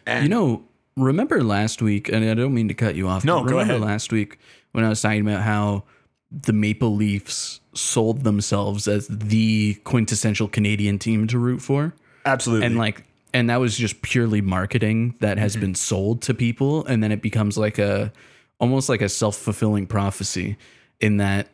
[0.07, 0.65] and You know,
[0.97, 3.25] remember last week, and I don't mean to cut you off.
[3.25, 3.87] No, but go remember ahead.
[3.87, 4.39] last week
[4.73, 5.85] when I was talking about how
[6.31, 11.95] the Maple Leafs sold themselves as the quintessential Canadian team to root for.
[12.25, 12.67] Absolutely.
[12.67, 17.03] And like and that was just purely marketing that has been sold to people and
[17.03, 18.13] then it becomes like a
[18.61, 20.57] almost like a self-fulfilling prophecy
[21.01, 21.49] in that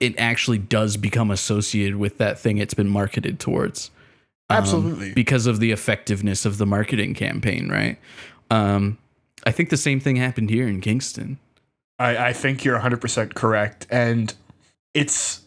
[0.00, 3.90] it actually does become associated with that thing it's been marketed towards
[4.50, 5.14] um, Absolutely.
[5.14, 7.98] because of the effectiveness of the marketing campaign, right?
[8.52, 8.98] Um,
[9.46, 11.38] I think the same thing happened here in Kingston.
[11.98, 13.86] I, I think you're 100% correct.
[13.90, 14.34] And
[14.92, 15.40] it's,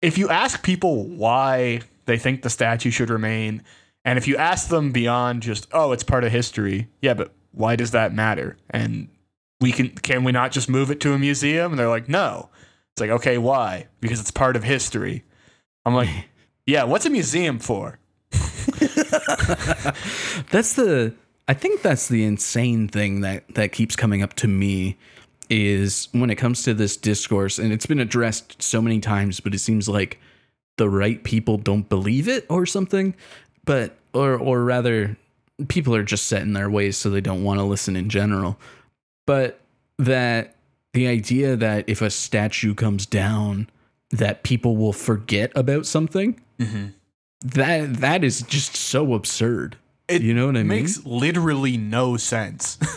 [0.00, 3.62] if you ask people why they think the statue should remain,
[4.04, 7.76] and if you ask them beyond just, oh, it's part of history, yeah, but why
[7.76, 8.56] does that matter?
[8.70, 9.08] And
[9.60, 11.72] we can, can we not just move it to a museum?
[11.72, 12.48] And they're like, no.
[12.92, 13.88] It's like, okay, why?
[14.00, 15.22] Because it's part of history.
[15.84, 16.08] I'm like,
[16.66, 17.98] yeah, what's a museum for?
[20.50, 21.12] That's the
[21.48, 24.96] I think that's the insane thing that that keeps coming up to me
[25.50, 29.54] is when it comes to this discourse and it's been addressed so many times but
[29.54, 30.20] it seems like
[30.76, 33.14] the right people don't believe it or something
[33.64, 35.16] but or or rather
[35.66, 38.58] people are just set in their ways so they don't want to listen in general.
[39.26, 39.60] But
[39.98, 40.54] that
[40.92, 43.68] the idea that if a statue comes down
[44.10, 46.86] that people will forget about something mm-hmm.
[47.42, 49.76] that that is just so absurd
[50.08, 52.78] It you know what i mean makes literally no sense.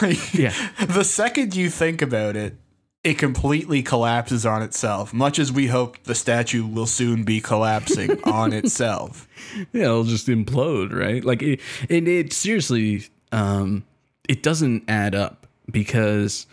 [0.00, 0.54] Like, Yeah.
[0.86, 2.54] The second you think about it,
[3.02, 8.22] it completely collapses on itself, much as we hope the statue will soon be collapsing
[8.24, 9.28] on itself.
[9.72, 13.84] yeah it'll just implode right like it it, it seriously um
[14.28, 16.46] it doesn't add up because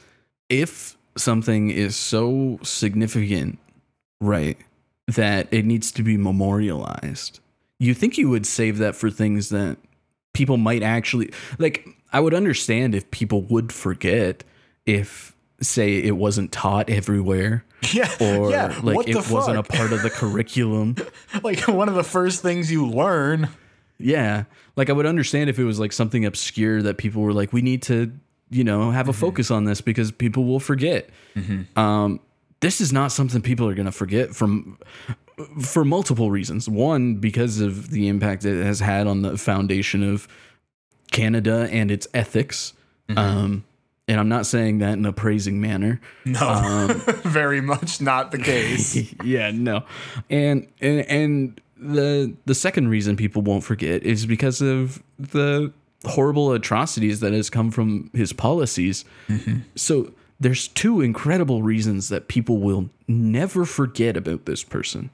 [0.50, 3.60] if something is so significant
[4.20, 4.58] right
[5.08, 7.40] that it needs to be memorialized
[7.80, 9.78] you think you would save that for things that
[10.34, 14.44] people might actually like i would understand if people would forget
[14.86, 17.64] if say it wasn't taught everywhere
[17.94, 18.10] Yeah.
[18.20, 18.80] or yeah.
[18.84, 20.96] like it wasn't a part of the curriculum
[21.44, 23.50] like one of the first things you learn.
[23.98, 24.44] Yeah.
[24.76, 27.62] Like I would understand if it was like something obscure that people were like, we
[27.62, 28.12] need to,
[28.50, 31.10] you know, have a focus on this because people will forget.
[31.76, 32.20] Um,
[32.62, 34.78] this is not something people are going to forget from
[35.62, 36.70] for multiple reasons.
[36.70, 40.28] One, because of the impact it has had on the foundation of
[41.12, 42.74] Canada and its ethics.
[43.10, 43.18] Mm-hmm.
[43.18, 43.64] Um,
[44.08, 46.02] and I'm not saying that in a praising manner.
[46.26, 49.14] No, um, very much not the case.
[49.24, 49.84] yeah, no.
[50.30, 55.72] And and and the the second reason people won't forget is because of the
[56.06, 59.06] horrible atrocities that has come from his policies.
[59.28, 59.60] Mm-hmm.
[59.76, 65.10] So there's two incredible reasons that people will never forget about this person,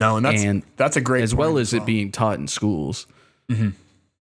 [0.00, 3.06] No, and that's And that's a great as well as it being taught in schools.
[3.50, 3.70] Mm-hmm.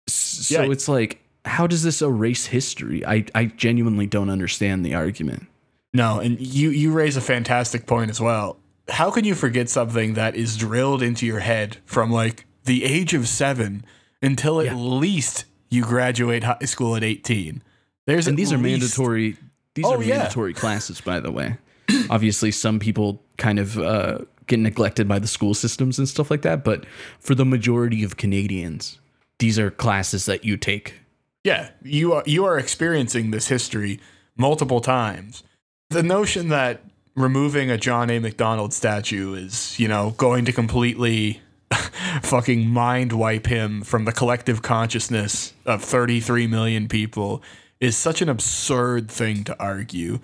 [0.07, 0.13] S-
[0.47, 0.71] So Yeah.
[0.71, 3.05] it's like, how does this erase history?
[3.05, 5.47] I, I genuinely don't understand the argument.
[5.93, 8.57] No, and you you raise a fantastic point as well.
[8.89, 13.13] How can you forget something that is drilled into your head from like the age
[13.13, 13.85] of 7
[14.21, 14.75] until at Yeah.
[14.75, 17.61] least you graduate high school at 18?
[18.07, 19.37] There's and these are mandatory
[19.75, 20.17] these Oh, are yeah.
[20.19, 21.57] mandatory classes by the way
[22.09, 26.41] obviously some people kind of uh, get neglected by the school systems and stuff like
[26.43, 26.85] that but
[27.19, 28.99] for the majority of canadians
[29.39, 30.95] these are classes that you take
[31.43, 33.99] Yeah, you are you are experiencing this history
[34.37, 35.43] multiple times.
[35.89, 36.81] The notion that
[37.15, 38.19] removing a John A.
[38.19, 41.41] Macdonald statue is, you know, going to completely
[42.21, 47.43] fucking mind wipe him from the collective consciousness of 33 million people
[47.83, 50.19] is such an absurd thing to argue.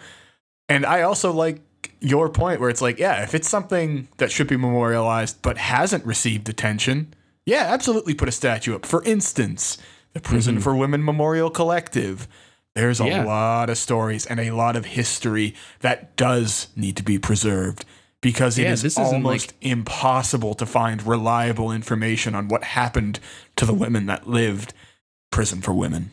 [0.68, 1.62] And I also like
[2.00, 6.06] your point where it's like, yeah, if it's something that should be memorialized but hasn't
[6.06, 7.14] received attention,
[7.46, 8.86] yeah, absolutely put a statue up.
[8.86, 9.78] For instance,
[10.14, 10.64] the Prison mm-hmm.
[10.64, 12.28] for Women Memorial Collective.
[12.76, 13.24] There's a Yeah.
[13.26, 17.84] lot of stories and a lot of history that does need to be preserved
[18.22, 23.20] because it Yeah, is this isn't almost impossible to find reliable information on what happened
[23.56, 24.74] to the women that lived
[25.32, 26.12] prison for women.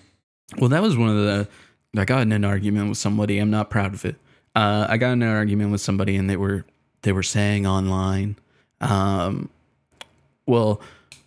[0.58, 1.48] Well that was one of the
[1.96, 4.16] i got in an argument with somebody i'm not proud of it
[4.54, 6.64] uh, i got in an argument with somebody and they were
[7.02, 8.36] they were saying online
[8.80, 9.48] um,
[10.46, 10.80] well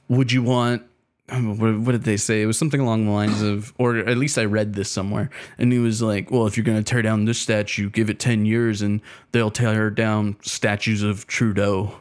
[0.08, 0.84] would you want
[1.32, 2.41] um, what, what did they say?
[2.41, 5.71] It was something along the lines of, or at least I read this somewhere, and
[5.71, 8.45] he was like, "Well, if you're going to tear down this statue, give it ten
[8.45, 9.01] years, and
[9.32, 11.95] they'll tear down statues of Trudeau."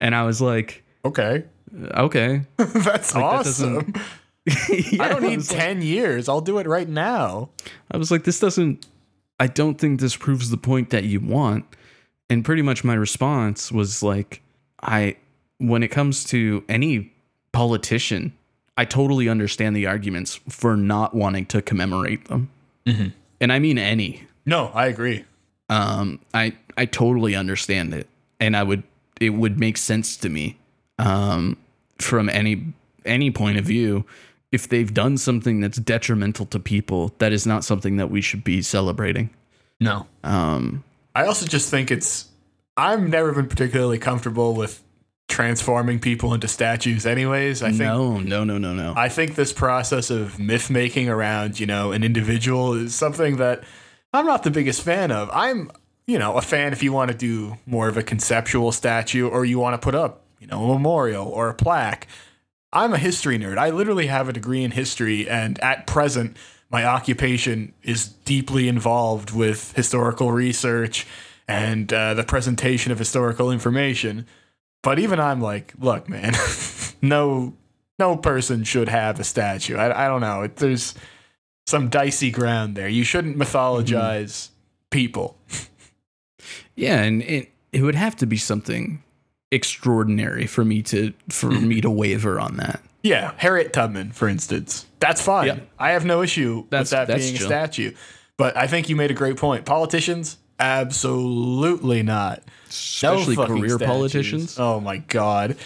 [0.00, 1.44] And I was like, Okay.
[1.74, 3.92] "Okay, That's that awesome.
[4.68, 6.28] Yeah, I don't need was like- 10 years.
[6.28, 7.50] I'll do it right now.
[7.90, 8.86] I was like, this doesn't,
[9.40, 11.64] I don't think this proves the point that you want.
[12.30, 14.42] And pretty much my response was like,
[14.82, 15.16] I,
[15.58, 17.12] when it comes to any
[17.52, 18.32] politician,
[18.76, 22.50] I totally understand the arguments for not wanting to commemorate them.
[23.40, 24.22] And I mean any.
[24.46, 25.24] No, I agree.
[25.68, 28.08] um, I I totally understand it,
[28.40, 28.82] and I would
[29.20, 30.56] it would make sense to me
[30.98, 31.58] um,
[31.98, 32.72] from any
[33.04, 34.06] any point of view.
[34.50, 38.44] If they've done something that's detrimental to people, that is not something that we should
[38.44, 39.30] be celebrating.
[39.80, 40.06] No.
[40.24, 40.84] Um,
[41.14, 42.28] I also just think it's.
[42.76, 44.82] I've never been particularly comfortable with
[45.28, 47.06] transforming people into statues.
[47.06, 48.94] Anyways, I think no, no, no, no, no.
[48.96, 53.62] I think this process of myth making around, you know, an individual is something that
[54.12, 55.28] I'm not the biggest fan of.
[55.32, 55.70] I'm,
[56.06, 59.44] you know, a fan if you want to do more of a conceptual statue or
[59.44, 62.08] you want to put up, you know, a memorial or a plaque.
[62.72, 63.58] I'm a history nerd.
[63.58, 66.36] I literally have a degree in history, and at present,
[66.70, 71.06] my occupation is deeply involved with historical research
[71.46, 74.26] and uh, the presentation of historical information.
[74.82, 76.34] But even I'm like, look, man,
[77.02, 77.54] no,
[77.98, 79.76] no person should have a statue.
[79.76, 80.42] I, I don't know.
[80.42, 80.94] It, there's
[81.66, 82.88] some dicey ground there.
[82.88, 84.50] You shouldn't mythologize
[84.90, 85.36] people.
[86.76, 89.02] Yeah, and it it would have to be something
[89.50, 92.80] extraordinary for me to for me to waver on that.
[93.02, 94.86] Yeah, Harriet Tubman, for instance.
[95.00, 95.62] That's fine.
[95.78, 97.46] I have no issue That's- with that being chill.
[97.46, 97.92] a statue.
[98.36, 99.64] But I think you made a great point.
[99.64, 102.42] Politicians, absolutely not.
[102.68, 103.86] Especially fucking career statues.
[103.88, 104.58] politicians.
[104.58, 105.56] Oh my god.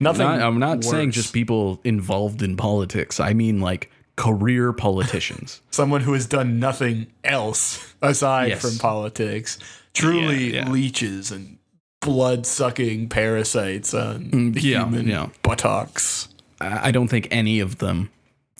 [0.00, 0.26] Nothing.
[0.26, 3.20] Not- I'm not saying just people involved in politics.
[3.20, 5.60] I mean like career politicians.
[5.70, 8.60] someone who has done nothing else aside Yes.
[8.62, 9.58] from politics.
[9.94, 10.70] Truly Yeah, yeah.
[10.70, 11.58] leeches and
[12.02, 15.28] blood sucking parasites on Mm, yeah, human yeah.
[15.42, 16.28] buttocks.
[16.60, 18.10] I I don't think any of them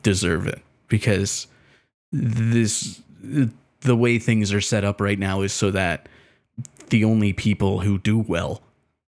[0.02, 1.46] deserve it because
[2.12, 3.00] this
[3.80, 6.08] the way things are set up right now is so that
[6.90, 8.60] the only people who do well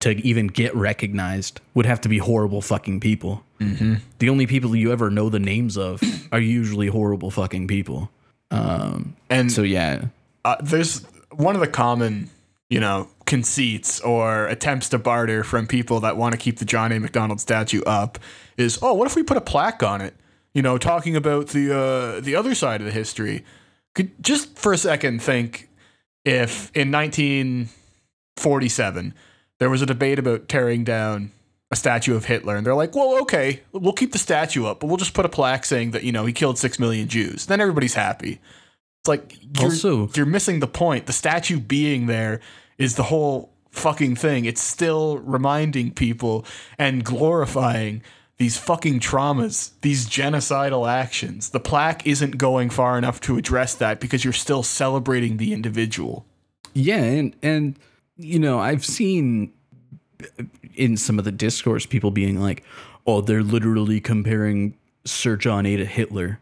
[0.00, 3.44] to even get recognized would have to be horrible fucking people.
[3.60, 3.94] Mm-hmm.
[4.18, 6.00] The only people you ever know the names of
[6.32, 8.10] are usually horrible fucking people.
[8.50, 10.06] Um, And so yeah,
[10.44, 12.30] uh, there's one of the common,
[12.68, 16.90] you know, conceits or attempts to barter from people that want to keep the John
[16.92, 17.00] A.
[17.00, 18.18] Macdonald statue up
[18.56, 20.14] is, oh, what if we put a plaque on it?
[20.52, 23.44] You know, talking about the uh, the other side of the history.
[23.94, 25.68] Could just for a second think
[26.24, 29.14] if in 1947
[29.58, 31.32] there was a debate about tearing down
[31.72, 34.88] a statue of Hitler, and they're like, well, okay, we'll keep the statue up, but
[34.88, 37.46] we'll just put a plaque saying that you know he killed six million Jews.
[37.46, 38.40] Then everybody's happy.
[39.02, 41.06] It's like you're, Also- you're missing the point.
[41.06, 42.40] The statue being there
[42.80, 44.46] is the whole fucking thing.
[44.46, 46.44] It's still reminding people
[46.78, 48.02] and glorifying
[48.38, 51.50] these fucking traumas, these genocidal actions.
[51.50, 56.24] The plaque isn't going far enough to address that because you're still celebrating the individual.
[56.72, 57.78] Yeah, and and
[58.16, 59.52] you know, I've seen
[60.74, 62.64] in some of the discourse people being like,
[63.06, 66.40] "Oh, they're literally comparing Sir John A to Hitler."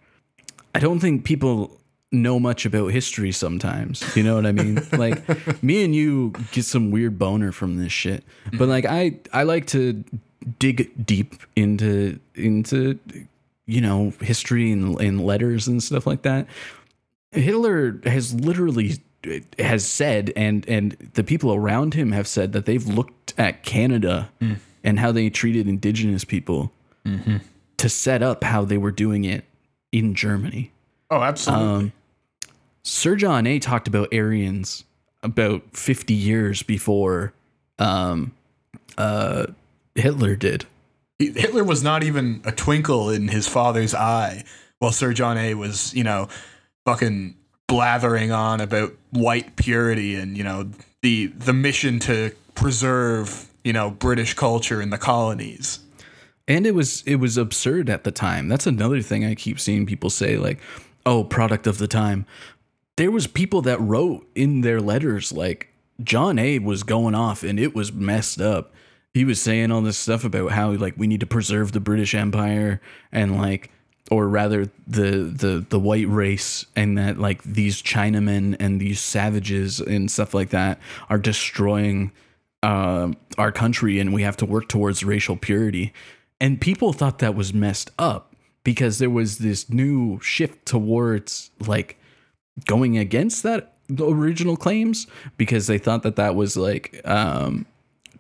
[0.75, 4.05] I don't think people know much about history sometimes.
[4.17, 4.81] You know what I mean?
[4.93, 8.25] like me and you get some weird boner from this shit.
[8.47, 8.65] But mm-hmm.
[8.71, 10.05] like I I like to
[10.59, 12.99] dig deep into into
[13.69, 16.47] you know, history and, and letters and stuff like that.
[17.31, 18.95] Hitler has literally
[19.59, 24.31] has said and and the people around him have said that they've looked at Canada
[24.41, 24.57] mm.
[24.83, 26.73] and how they treated indigenous people
[27.05, 27.37] mm-hmm.
[27.77, 29.45] to set up how they were doing it
[29.93, 30.73] in Germany.
[31.11, 31.67] Oh, absolutely.
[31.67, 31.93] Um,
[32.89, 34.85] Sir John A talked about Aryans
[35.23, 37.33] about 50 years before
[37.79, 38.33] um,
[38.97, 39.47] uh,
[39.95, 40.65] Hitler did.
[41.19, 44.45] Hitler was not even a twinkle in his father's eye
[44.79, 46.29] while Sir John A was, you know,
[46.87, 50.71] fucking blathering on about white purity and, you know,
[51.03, 55.81] the the mission to preserve, you know, British culture in the colonies.
[56.49, 59.85] and it was it was absurd at the time that's another thing i keep seeing
[59.85, 60.59] people say like
[61.05, 62.25] oh product of the time
[62.99, 67.59] there was people that wrote in their letters like john a was going off and
[67.59, 68.75] it was messed up
[69.15, 72.15] he was saying all this stuff about how like we need to preserve the british
[72.15, 72.81] empire
[73.11, 73.71] and like
[74.11, 79.81] or rather the the the white race and that like these chinamen and these savages
[79.81, 82.11] and stuff like that are destroying
[82.63, 85.93] uh, our country and we have to work towards racial purity.
[86.41, 88.35] And people thought that was messed up
[88.65, 91.99] because there was this new shift towards like
[92.67, 97.67] going against that the original claims because they thought that that was like um,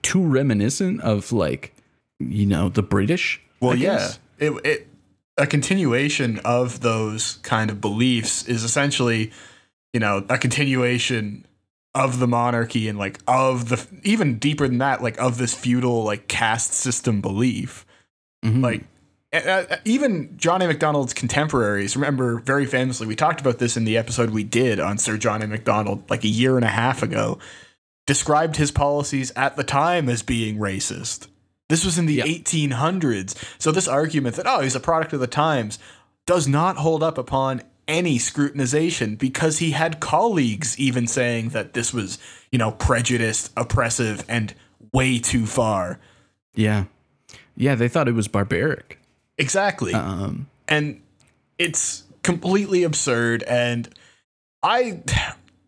[0.02, 1.74] too reminiscent of like
[2.18, 3.40] you know the British.
[3.60, 4.12] Well, yeah.
[4.38, 4.88] It, it
[5.36, 9.30] a continuation of those kind of beliefs is essentially,
[9.92, 11.46] you know, a continuation
[11.94, 16.02] of the monarchy and like of the even deeper than that, like of this feudal
[16.04, 17.86] like caste system belief.
[18.44, 18.62] Mhm.
[18.62, 18.84] Like
[19.32, 20.66] uh, even John A.
[20.66, 23.06] Macdonald's contemporaries remember very famously.
[23.06, 25.46] We talked about this in the episode we did on Sir John A.
[25.46, 27.38] Macdonald like a year and a half ago.
[28.06, 31.26] Described his policies at the time as being racist.
[31.68, 32.24] This was in the Yeah.
[32.24, 33.34] 1800s.
[33.58, 35.78] So this argument that oh he's a product of the times
[36.26, 41.92] does not hold up upon any scrutinization because he had colleagues even saying that this
[41.92, 42.18] was
[42.50, 44.54] you know prejudiced, oppressive, and
[44.94, 46.00] way too far.
[46.54, 46.84] Yeah.
[47.56, 48.98] Yeah, they thought it was barbaric.
[49.38, 49.94] Exactly.
[49.94, 51.00] Um, and
[51.58, 53.42] it's completely absurd.
[53.44, 53.88] And
[54.62, 55.00] i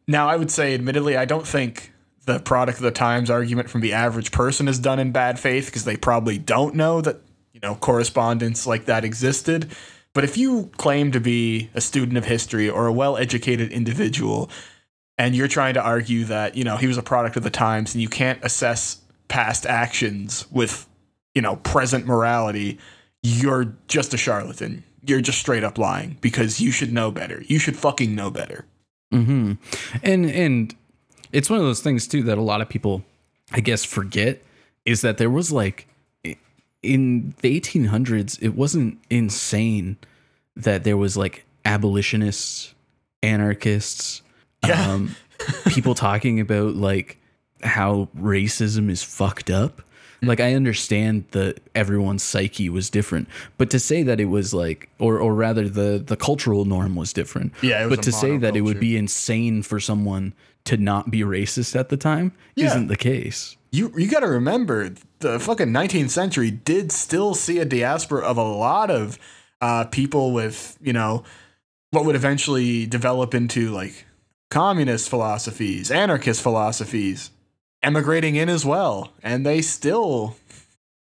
[0.09, 1.93] now i would say admittedly i don't think
[2.27, 5.67] the product of the times argument from the average person is done in bad faith
[5.67, 7.21] because they probably don't know that
[7.53, 9.71] you know correspondence like that existed.
[10.13, 14.51] But if you claim to be a student of history or a well-educated individual
[15.17, 17.95] and you're trying to argue that you know he was a product of the times
[17.95, 20.87] and you can't assess past actions with
[21.35, 22.79] you know present morality
[23.23, 24.85] you're just a charlatan.
[25.05, 27.43] You're just straight up lying because you should know better.
[27.47, 28.67] You should fucking know better.
[29.13, 29.55] hmm
[30.03, 30.75] And and
[31.33, 33.05] it's one of those things too that a lot of people,
[33.53, 34.43] I guess, forget
[34.85, 35.87] is that there was like
[36.83, 39.97] in the 1800s, it wasn't insane
[40.57, 42.75] that there was like abolitionists,
[43.23, 44.23] anarchists,
[44.67, 44.91] Yeah.
[44.93, 45.15] um,
[45.69, 47.19] people talking about like
[47.63, 49.83] how racism is fucked up.
[50.23, 54.89] Like I understand that everyone's psyche was different, but to say that it was like,
[54.99, 57.53] or or rather the the cultural norm was different.
[57.63, 61.11] Yeah, it was but to say that it would be insane for someone to not
[61.11, 62.67] be racist at the time Yeah.
[62.67, 63.57] isn't the case.
[63.73, 64.91] You you got to remember
[65.21, 69.19] the fucking 19th century did still see a diaspora of a lot of
[69.63, 71.23] uh, people with you know
[71.93, 74.05] what would eventually develop into like
[74.51, 77.31] communist philosophies, anarchist philosophies,
[77.83, 80.37] emigrating in as well, and they still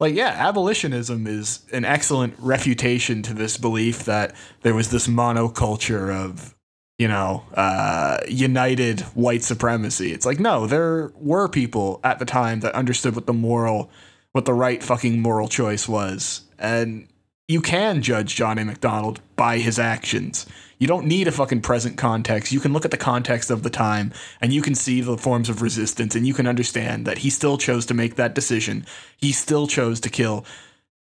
[0.00, 6.14] like yeah, abolitionism is an excellent refutation to this belief that there was this monoculture
[6.14, 6.54] of
[6.98, 10.12] you know, uh, united white supremacy.
[10.12, 13.90] It's like, no, there were people at the time that understood what the moral,
[14.32, 16.42] what the right fucking moral choice was.
[16.58, 17.08] And
[17.48, 18.64] you can judge Johnny A.
[18.64, 20.46] Macdonald by his actions.
[20.78, 22.52] You don't need a fucking present context.
[22.52, 25.48] You can look at the context of the time and you can see the forms
[25.48, 28.84] of resistance and you can understand that he still chose to make that decision.
[29.16, 30.44] He still chose to kill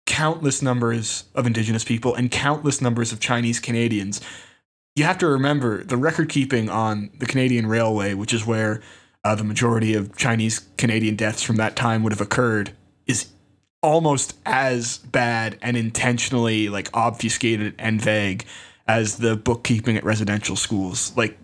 [0.06, 4.22] countless numbers of indigenous people and countless numbers of Chinese Canadians
[4.98, 8.82] you have to remember the record keeping on the Canadian Railway, which is where
[9.24, 12.72] uh, the majority of Chinese Canadian deaths from that time would have occurred,
[13.06, 13.28] is
[13.84, 18.44] almost as bad and intentionally like obfuscated and vague
[18.88, 21.16] as the bookkeeping at residential schools.
[21.16, 21.38] Like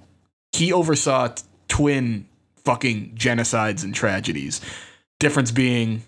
[0.52, 2.28] he oversaw t- twin
[2.64, 4.62] fucking genocides and tragedies.
[5.20, 6.04] Difference being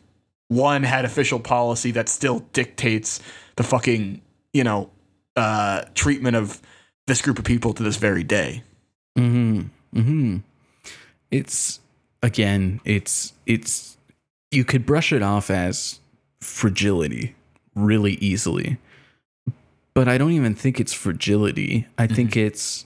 [0.48, 3.20] one had official policy that still dictates
[3.56, 4.22] the fucking,
[4.54, 4.90] you know,
[5.36, 6.62] uh, treatment of
[7.08, 8.64] this group of people to this very day.
[9.18, 9.32] Mm
[9.92, 10.00] hmm.
[10.00, 10.38] Mm hmm.
[11.32, 11.80] It's
[12.22, 12.82] again.
[12.86, 13.98] It's it's.
[14.52, 16.00] You could brush it off as
[16.40, 17.36] fragility
[17.76, 18.78] really easily,
[19.96, 21.88] but I don't even think it's fragility.
[21.98, 22.86] I think it's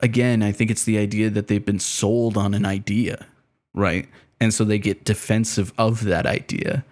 [0.00, 0.42] again.
[0.42, 3.26] I think it's the idea that they've been sold on an idea,
[3.74, 4.08] right?
[4.40, 6.84] And so they get defensive of that idea,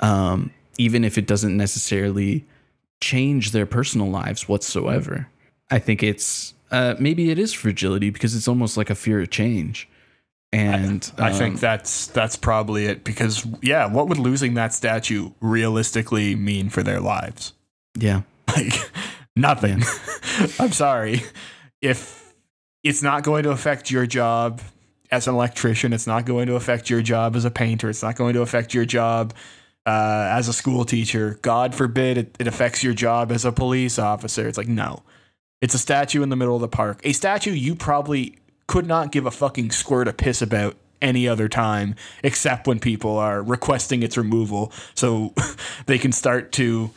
[0.00, 2.44] um, even if it doesn't necessarily
[3.00, 5.28] change their personal lives whatsoever.
[5.70, 9.30] I think it's uh, maybe it is fragility because it's almost like a fear of
[9.30, 9.88] change.
[10.52, 15.32] And I um, think that's that's probably it because yeah, what would losing that statue
[15.40, 17.52] realistically mean for their lives?
[17.98, 18.22] yeah,
[18.56, 18.90] Like
[19.34, 19.82] nothing.
[20.58, 21.22] I'm sorry.
[21.82, 22.32] If
[22.82, 24.62] it's not going to affect your job
[25.10, 28.16] as an electrician, it's not going to affect your job as a painter, it's not
[28.16, 29.34] going to affect your job
[29.84, 31.38] uh, as a school teacher.
[31.42, 34.48] God forbid it, it affects your job as a police officer.
[34.48, 35.02] It's like, no.
[35.60, 37.00] It's a statue in the middle of the park.
[37.04, 41.48] A statue you probably could not give a fucking squirt of piss about any other
[41.48, 45.34] time except when people are requesting its removal so
[45.86, 46.90] they can start to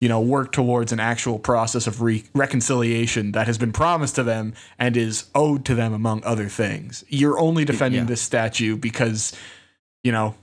[0.00, 4.22] you know work towards an actual process of re- reconciliation that has been promised to
[4.22, 8.06] them and is owed to them among other things you're only defending Yeah.
[8.06, 9.32] this statue because
[10.04, 10.34] you know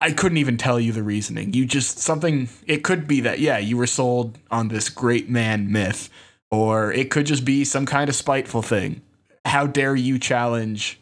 [0.00, 1.54] I couldn't even tell you the reasoning.
[1.54, 5.72] You just something it could be that yeah, you were sold on this great man
[5.72, 6.08] myth
[6.52, 9.00] or it could just be some kind of spiteful thing.
[9.44, 11.00] How dare you challenge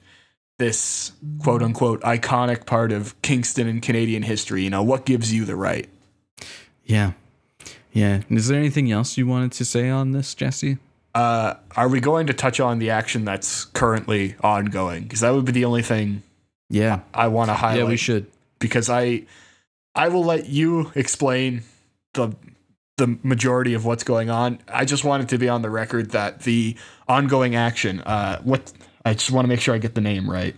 [0.59, 4.62] this quote unquote iconic part of Kingston and Canadian history?
[4.64, 5.88] You know, what gives you the right?
[6.84, 7.12] yeah,
[7.97, 8.20] yeah.
[8.30, 10.78] Is there anything else you wanted to say on this, Jesse?
[11.14, 15.05] Uh, are we going to touch on the action that's currently ongoing?
[15.05, 16.22] Because that would be the only thing
[16.68, 17.78] Yeah, I want to highlight.
[17.78, 17.84] yeah.
[17.88, 18.26] We should.
[18.59, 19.24] because I
[19.94, 21.62] I will let you explain
[22.12, 22.34] the
[22.99, 24.59] the majority of what's going on.
[24.68, 26.76] I just wanted to be on the record that the
[27.09, 28.72] ongoing action, uh, what
[29.05, 30.55] I just want to make sure I get the name right.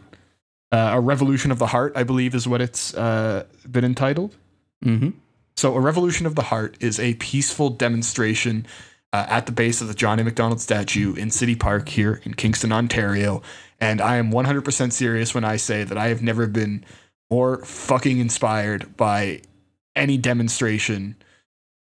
[0.70, 4.36] Uh, a Revolution of the Heart, I believe, is what it's uh, been entitled.
[4.84, 5.11] Mm-hmm.
[5.59, 8.64] So, a Revolution of the Heart is a peaceful demonstration
[9.12, 10.22] uh, at the base of the John A.
[10.22, 13.42] Macdonald statue in City Park here in Kingston, Ontario.
[13.80, 16.84] And I am 100% serious when I say that I have never been
[17.28, 19.42] more fucking inspired by
[19.96, 21.16] any demonstration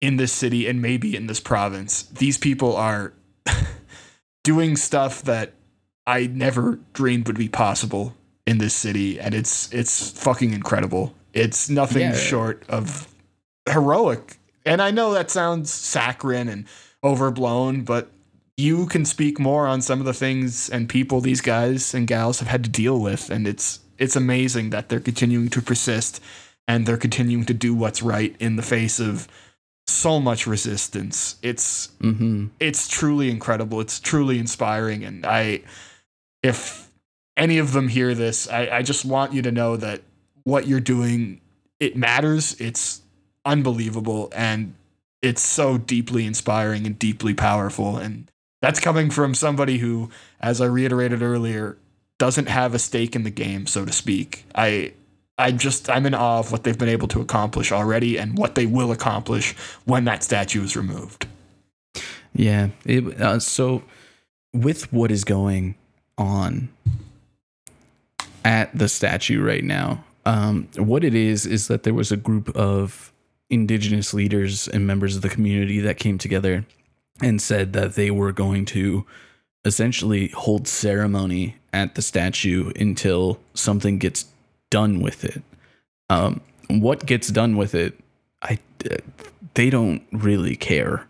[0.00, 2.04] in this city and maybe in this province.
[2.04, 3.12] These people are
[4.44, 5.52] doing stuff that
[6.06, 8.14] I never dreamed would be possible
[8.46, 11.12] in this city, and it's it's fucking incredible.
[11.32, 12.14] It's nothing Yeah.
[12.14, 13.08] short of
[13.68, 14.38] heroic.
[14.66, 16.66] And I know that sounds saccharine and
[17.02, 18.10] overblown, but
[18.56, 22.38] you can speak more on some of the things and people these guys and gals
[22.38, 26.20] have had to deal with, and it's it's amazing that they're continuing to persist
[26.66, 29.28] and they're continuing to do what's right in the face of
[29.86, 31.36] so much resistance.
[31.42, 32.46] It's Mm-hmm.
[32.58, 33.80] it's truly incredible.
[33.80, 35.04] It's truly inspiring.
[35.04, 35.62] And I,
[36.42, 36.90] if
[37.36, 40.02] any of them hear this, I, I just want you to know that
[40.44, 41.40] what you're doing,
[41.80, 42.58] it matters.
[42.60, 43.02] It's
[43.44, 44.32] unbelievable.
[44.34, 44.74] And
[45.22, 47.96] it's so deeply inspiring and deeply powerful.
[47.96, 48.30] And
[48.60, 51.78] that's coming from somebody who, as I reiterated earlier,
[52.18, 54.44] doesn't have a stake in the game, so to speak.
[54.54, 54.92] I,
[55.38, 58.54] I just, I'm in awe of what they've been able to accomplish already and what
[58.54, 59.52] they will accomplish
[59.84, 61.26] when that statue is removed.
[62.34, 62.68] Yeah.
[62.84, 63.82] It, uh, so,
[64.52, 65.74] with what is going
[66.16, 66.68] on
[68.44, 72.54] at the statue right now, um, what it is is that there was a group
[72.56, 73.12] of
[73.50, 76.64] indigenous leaders and members of the community that came together
[77.22, 79.06] and said that they were going to
[79.64, 84.26] essentially hold ceremony at the statue until something gets
[84.70, 85.42] done with it.
[86.10, 87.98] Um, what gets done with it,
[88.42, 88.58] I
[89.54, 91.06] they don't really care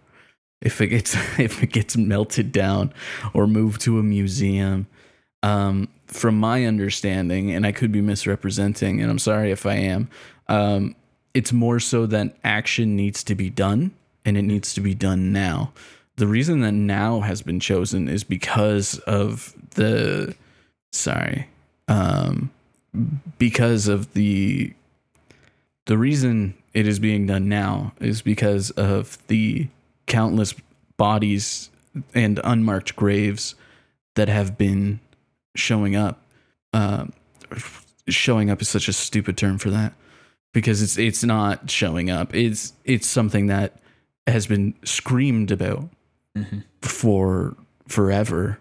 [0.61, 2.93] if it gets if it gets melted down
[3.33, 4.87] or moved to a museum.
[5.43, 10.09] Um, from my understanding, and I could be misrepresenting, and I'm sorry if I am.
[10.49, 10.97] Um,
[11.35, 13.91] it's more so that action needs to be done,
[14.25, 15.73] and it needs to be done now.
[16.17, 20.37] The reason that now has been chosen is because of the
[20.93, 21.49] sorry,
[21.89, 22.51] um,
[23.37, 24.73] because of the
[25.87, 29.69] the reason it is being done now is because of the
[30.07, 30.55] countless
[30.97, 31.69] bodies
[32.15, 33.57] and unmarked graves
[34.15, 35.01] that have been
[35.57, 36.23] showing up.
[36.73, 37.07] Uh,
[38.09, 39.95] showing up is such a stupid term for that
[40.55, 42.35] because it's it's not showing up.
[42.35, 43.75] It's it's something that
[44.27, 45.91] has been screamed about
[46.81, 47.55] for
[47.87, 48.59] forever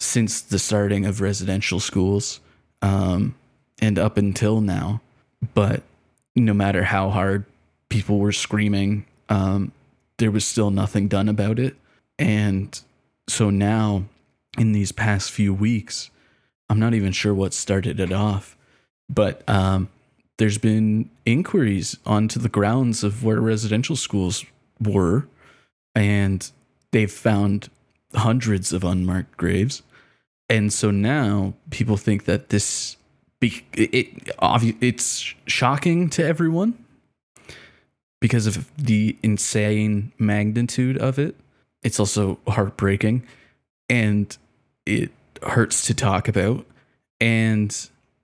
[0.00, 2.40] since the starting of residential schools
[2.80, 3.34] um,
[3.80, 5.02] and up until now.
[5.54, 5.82] But
[6.34, 7.44] no matter how hard
[7.90, 9.72] people were screaming, um,
[10.18, 11.76] there was still nothing done about it.
[12.18, 12.80] And
[13.28, 14.04] so now,
[14.56, 16.10] in these past few weeks,
[16.70, 18.56] I'm not even sure what started it off,
[19.08, 19.88] but um,
[20.38, 24.44] there's been inquiries onto the grounds of where residential schools
[24.80, 25.28] were,
[25.94, 26.50] and
[26.90, 27.68] they've found
[28.14, 29.82] hundreds of unmarked graves.
[30.48, 32.96] And so now people think that this
[33.40, 36.82] be, it, obvi- it's shocking to everyone
[38.20, 41.34] because of the insane magnitude of it.
[41.82, 43.26] It's also heartbreaking
[43.88, 44.36] and
[44.86, 45.10] it
[45.42, 46.64] hurts to talk about.
[47.20, 47.74] And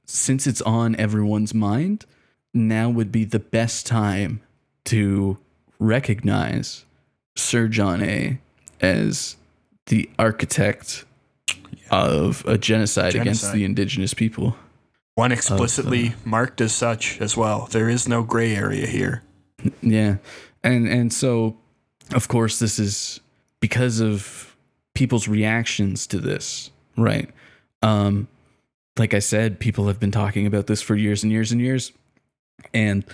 [0.08, 2.06] since it's on everyone's mind,
[2.54, 4.40] now would be the best time
[4.86, 5.38] to
[5.78, 6.84] recognize
[7.36, 8.38] Sir John A
[8.80, 9.36] as
[9.86, 11.04] the architect
[11.90, 14.56] of a genocide, against the indigenous people.
[15.14, 17.68] One explicitly marked as such as well.
[17.70, 19.22] There is no gray area here.
[19.82, 20.16] Yeah.
[20.62, 21.56] And and so
[22.14, 23.20] of course this is
[23.60, 24.56] because of
[24.94, 27.30] people's reactions to this, right?
[27.82, 28.28] Um
[28.98, 31.92] like I said, people have been talking about this for years and years and years.
[32.74, 33.04] And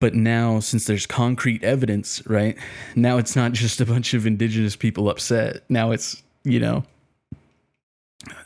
[0.00, 2.56] but now since there's concrete evidence, right?
[2.94, 5.62] Now it's not just a bunch of indigenous people upset.
[5.68, 6.84] Now it's, you know,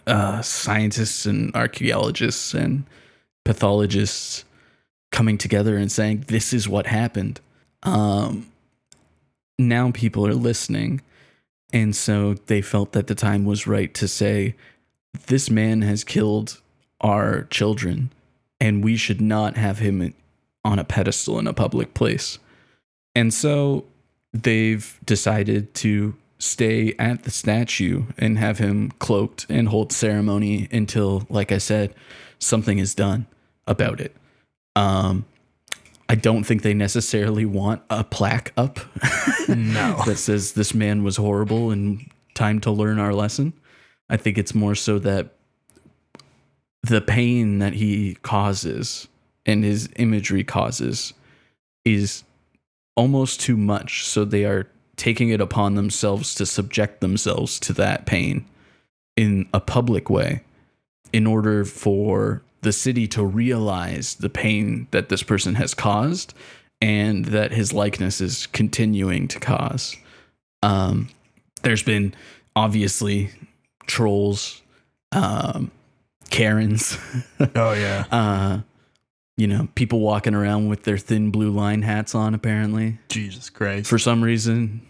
[0.07, 2.85] uh scientists and archaeologists and
[3.45, 4.45] pathologists
[5.11, 7.41] coming together and saying this is what happened
[7.83, 8.47] um
[9.59, 11.01] now people are listening
[11.73, 14.55] and so they felt that the time was right to say
[15.27, 16.61] this man has killed
[17.01, 18.13] our children
[18.61, 20.15] and we should not have him
[20.65, 22.39] on a pedestal in a public place
[23.15, 23.85] and so
[24.33, 31.27] they've decided to stay at the statue and have him cloaked and hold ceremony until
[31.29, 31.95] like i said
[32.39, 33.27] something is done
[33.67, 34.15] about it
[34.77, 35.25] um
[36.09, 38.81] I don't think they necessarily want a plaque up
[39.49, 40.03] No.
[40.05, 43.55] that says this man was horrible and time to learn our lesson.
[44.09, 45.34] I think it's more so that
[46.82, 49.09] the pain that he causes
[49.46, 51.14] and his imagery causes
[51.84, 52.24] is
[52.96, 54.05] almost too much.
[54.05, 58.44] So they are taking it upon themselves to subject themselves to that pain
[59.16, 60.42] in a public way
[61.12, 66.34] in order for the city to realize the pain that this person has caused
[66.80, 69.96] and that his likeness is continuing to cause.
[70.62, 71.09] Um,
[71.62, 72.14] there's been
[72.55, 73.30] obviously
[73.87, 74.62] trolls,
[75.12, 75.70] um,
[76.30, 76.97] Karens,
[77.55, 78.05] Oh yeah.
[78.11, 78.61] uh,
[79.37, 82.99] you know, people walking around with their thin blue line hats on, apparently.
[83.09, 83.89] Jesus Christ.
[83.89, 84.83] For some reason,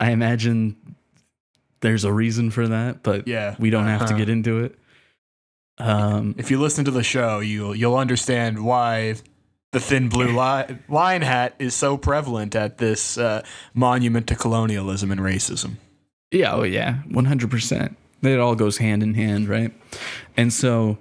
[0.00, 0.76] I imagine
[1.80, 4.16] there's a reason for that, but Yeah, we don't have to uh-huh.
[4.18, 4.78] get into it.
[5.78, 9.16] Um, if you listen to the show, you'll you'll understand why
[9.72, 13.42] the thin blue li- line hat is so prevalent at this uh,
[13.74, 15.72] monument to colonialism and racism.
[16.30, 17.96] Yeah, oh yeah, one hundred percent.
[18.32, 19.72] It all goes hand in hand, right?
[20.36, 20.98] And so,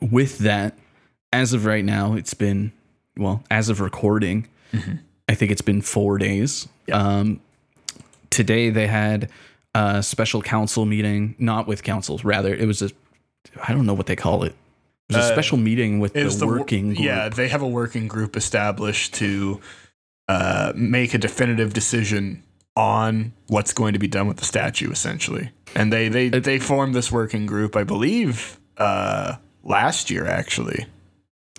[0.00, 0.76] with that,
[1.32, 2.72] as of right now, it's been
[3.16, 4.46] well, as of recording,
[5.28, 6.68] I think it's been four days.
[6.92, 7.40] Um,
[8.30, 9.30] today they had
[9.74, 12.90] a special council meeting, not with councils, rather it was a,
[13.66, 14.54] I don't know what they call it.
[15.08, 16.98] It was a Uh, special meeting with It was the working group.
[16.98, 19.60] Yeah, they have a working group established to
[20.28, 22.42] uh, make a definitive decision
[22.76, 25.50] on what's going to be done with the statue, essentially.
[25.74, 30.86] And they they they formed this working group, I believe, uh, last year actually.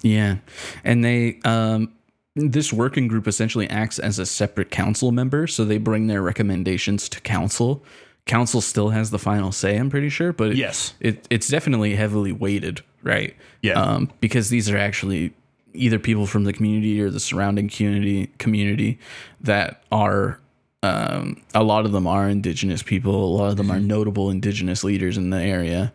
[0.04, 0.38] Yeah.
[0.84, 1.94] And they um
[2.36, 7.10] this working group essentially acts as a separate council member, so they bring their recommendations
[7.10, 7.84] to council.
[8.28, 10.94] Council still has the final say, I'm pretty sure, but it- Yes.
[11.00, 13.36] it, it's definitely heavily weighted, right?
[13.64, 13.82] Yeah.
[13.82, 15.34] Um, because these are actually
[15.74, 19.00] either people from the community or the surrounding community community
[19.42, 20.40] that are
[20.84, 23.24] um, a lot of them are indigenous people.
[23.24, 25.94] A lot of them are notable indigenous leaders in the area.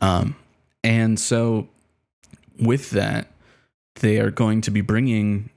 [0.00, 0.36] Um,
[0.82, 1.68] and so,
[2.58, 3.28] with that,
[3.96, 5.50] they are going to be bringing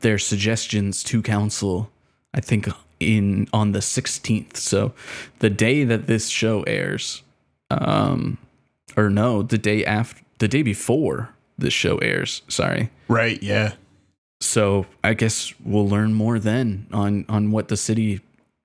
[0.00, 1.90] their suggestions to council.
[2.32, 2.68] I think
[3.00, 4.56] in on the 16th.
[4.56, 4.92] So,
[5.40, 7.22] the day that this show airs,
[7.70, 8.38] um,
[8.96, 12.42] or no, the day after, the day before this show airs.
[12.48, 12.90] Sorry.
[13.08, 13.42] Right.
[13.42, 13.72] Yeah.
[14.40, 18.20] So I guess we'll learn more then on on what the city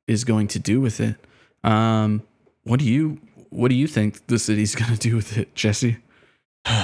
[0.08, 1.16] is going to do with it.
[1.64, 2.24] Um,
[2.64, 3.20] what do you
[3.50, 5.98] what do you think the city's going to do with it, Jesse?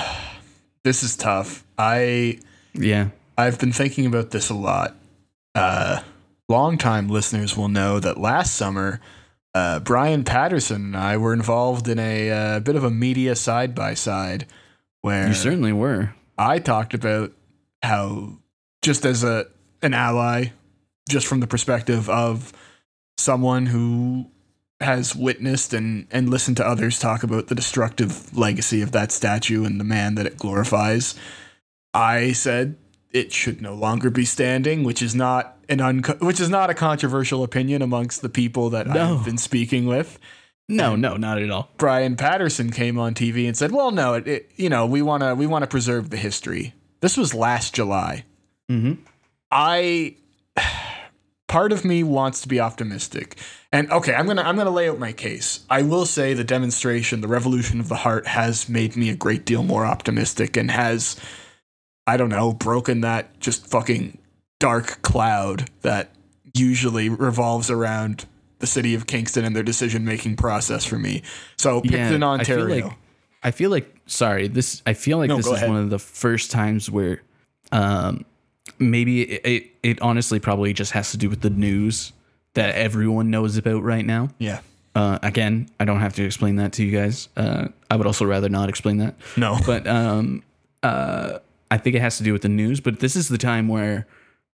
[0.84, 1.64] This is tough.
[1.78, 2.40] I
[2.74, 3.10] Yeah.
[3.38, 4.96] I've been thinking about this a lot.
[5.54, 6.02] Uh,
[6.50, 9.00] longtime listeners will know that last summer,
[9.54, 13.76] uh, Bryan Paterson and I were involved in a uh, bit of a media side
[13.76, 14.48] by side
[15.02, 16.14] where You certainly were.
[16.38, 17.34] I talked about
[17.84, 18.38] how,
[18.82, 19.48] just as a
[19.82, 20.48] an ally,
[21.10, 22.54] just from the perspective of
[23.18, 24.28] someone who
[24.80, 29.64] has witnessed and, and listened to others talk about the destructive legacy of that statue
[29.64, 31.16] and the man that it glorifies,
[31.94, 32.78] I said
[33.12, 36.74] it should no longer be standing, which is not an unco- which is not a
[36.74, 39.18] controversial opinion amongst the people that No.
[39.20, 40.18] I've been speaking with.
[40.70, 41.70] No, no, not at all.
[41.78, 45.22] Bryan Paterson came on TV and said, "Well, no, it, it you know we want
[45.22, 48.24] to we want to preserve the history." This was last July.
[48.80, 48.94] Hmm
[49.52, 50.16] I
[51.48, 53.38] part of me wants to be optimistic.
[53.74, 55.66] And okay, I'm to I'm to lay out my case.
[55.70, 59.46] I will say the demonstration, the revolution of the heart has made me a great
[59.46, 61.18] deal more optimistic and has
[62.08, 64.18] I don't know, broken that just fucking
[64.60, 66.12] dark cloud that
[66.54, 68.26] usually revolves around
[68.60, 71.24] the city of Kingston and their decision-making process for me.
[71.58, 72.86] So Picton, I feel Ontario.
[72.88, 72.98] like
[73.44, 75.70] I feel like sorry, this I feel like No, this is ahead.
[75.70, 77.22] one of the first times where
[77.72, 78.26] um
[78.80, 82.14] maybe it, it it honestly probably just has to do with the news
[82.54, 84.30] that everyone knows about right now.
[84.40, 84.60] yeah.
[84.94, 87.30] Uh, again, I don't have to explain that to you guys.
[87.38, 89.16] Uh, I would also rather not explain that.
[89.38, 89.58] No.
[89.66, 90.44] But um,
[90.84, 91.40] uh,
[91.70, 92.82] I think it has to do with the news.
[92.82, 94.06] But this is the time where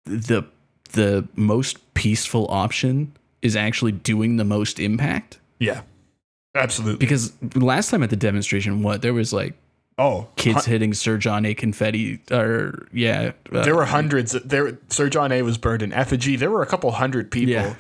[0.07, 0.45] the
[0.93, 5.39] the most peaceful option is actually doing the most impact.
[5.59, 5.83] Yeah.
[6.55, 6.97] Absolutely.
[6.97, 9.53] Because last time at the demonstration, what there was like
[9.99, 11.55] oh, kids hitting Sir John A.
[11.55, 14.33] confetti, or yeah, uh, There were hundreds.
[14.33, 15.43] There, Sir John A.
[15.43, 16.37] was burned in effigy.
[16.37, 17.75] There were a couple hundred people Yeah.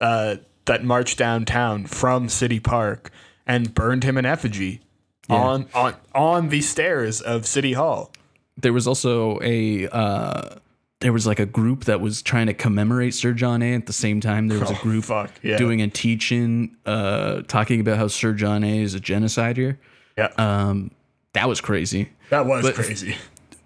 [0.00, 0.36] uh,
[0.66, 3.10] that marched downtown from City Park
[3.46, 4.80] and burned him in effigy
[5.28, 5.36] Yeah.
[5.36, 8.12] on on on the stairs of City Hall.
[8.56, 10.56] there was also a uh,
[11.00, 13.74] there was like a group that was trying to commemorate Sir John A.
[13.74, 15.56] At the same time, there was a Oh, group fuck, yeah.
[15.56, 18.78] doing a teaching, uh, talking about how Sir John A.
[18.80, 19.78] is a genocider.
[20.16, 20.92] Yeah, Um,
[21.34, 22.10] that was crazy.
[22.30, 23.16] that was but- crazy.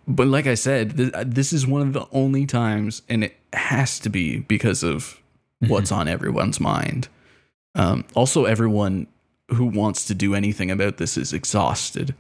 [0.09, 3.99] but like I said, th- this is one of the only times, and it has
[4.01, 5.21] to be because of
[5.61, 7.09] what's on everyone's mind.
[7.75, 9.07] Um, also, everyone
[9.51, 12.15] who wants to do anything about this is exhausted.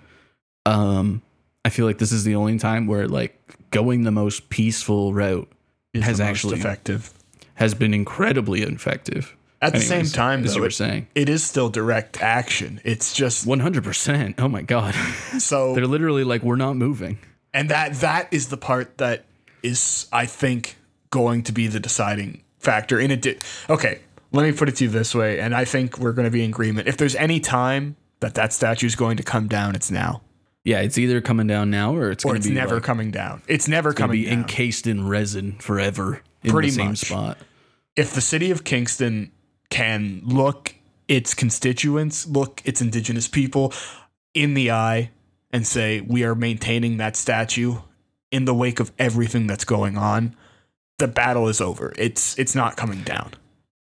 [0.64, 1.22] Um,
[1.64, 3.38] I feel like this is the only time where like
[3.70, 5.50] going the most peaceful route
[5.92, 7.12] Is has actually effective.
[7.54, 9.36] has been incredibly effective.
[9.66, 12.80] At the Anyways, same time, though, it- saying, it is still direct action.
[12.84, 14.36] It's just one hundred percent.
[14.38, 14.94] Oh my god,
[15.38, 17.18] so they're literally like we're not moving.
[17.52, 19.24] and that that is the part that
[19.62, 20.76] is i think
[21.10, 23.26] going to be the deciding factor in it
[23.70, 24.00] okay
[24.32, 26.44] let me put it to you this way and i think we're going to be
[26.44, 29.90] in agreement if there's any time that that statue is going to come down it's
[29.90, 30.20] now
[30.64, 32.84] Yeah, it's either coming down now or it's or going it's to be never like,
[32.84, 36.74] coming down it's never gonna coming be down encased in resin forever in Pretty the
[36.74, 36.98] same much.
[36.98, 37.38] spot.
[37.96, 39.32] if the city of kingston
[39.70, 40.74] can look
[41.08, 43.72] its constituents look its indigenous people
[44.34, 45.10] in the eye
[45.52, 47.76] and say we are maintaining that statue
[48.30, 50.34] in the wake of everything that's going on.
[50.98, 51.92] The battle is over.
[51.96, 53.32] It's it's not coming down.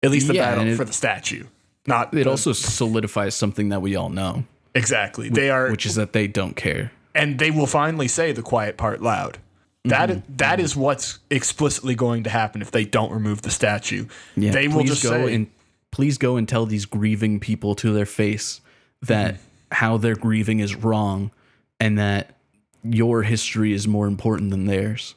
[0.02, 1.46] At least the Yeah, battle it- for the statue
[1.86, 5.28] not It the- also solidifies something that we all know, exactly.
[5.28, 6.92] They are which is that they don't care.
[7.14, 9.38] and they will finally say the quiet part loud.
[9.86, 10.18] That Mm-hmm.
[10.18, 14.06] is that is what's explicitly going to happen if they don't remove the statue.
[14.36, 15.46] Yeah, they will just go say, and
[15.94, 18.60] please go and tell these grieving people to their face
[19.02, 19.44] that Mm-hmm.
[19.70, 21.30] how they're grieving is wrong,
[21.78, 22.34] and that
[22.82, 25.14] your history is more important than theirs.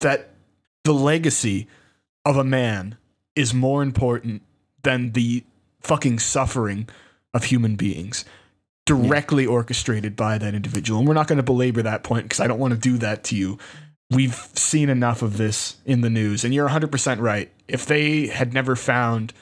[0.00, 0.30] that
[0.84, 1.66] the legacy
[2.24, 2.96] of a man
[3.36, 4.40] is more important
[4.82, 5.44] than the
[5.82, 6.88] fucking suffering
[7.34, 8.24] of human beings
[8.86, 10.98] directly orchestrated by that individual.
[11.00, 13.22] And we're not going to belabor that point because I don't want to do that
[13.24, 13.58] to you.
[14.10, 17.50] We've seen enough of this in the news, and you're 100% right.
[17.68, 19.32] If they had never found,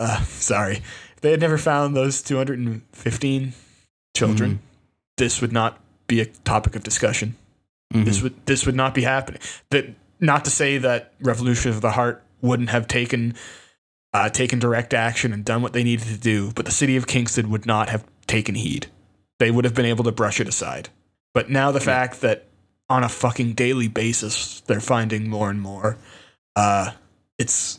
[0.00, 0.76] uh, sorry,
[1.14, 3.52] if they had never found those 215
[4.16, 4.60] children,
[5.16, 7.36] this would not be a topic of discussion
[7.94, 8.04] Mhm.
[8.06, 9.40] this would this would not be happening.
[9.70, 13.34] That not to say that Revolution of the Heart wouldn't have taken
[14.14, 17.06] uh, taken direct action and done what they needed to do, but the city of
[17.06, 18.86] Kingston would not have taken heed.
[19.38, 20.88] They would have been able to brush it aside.
[21.34, 22.46] But now the fact that
[22.88, 25.98] on a fucking daily basis they're finding more and more,
[26.56, 26.92] uh,
[27.38, 27.78] it's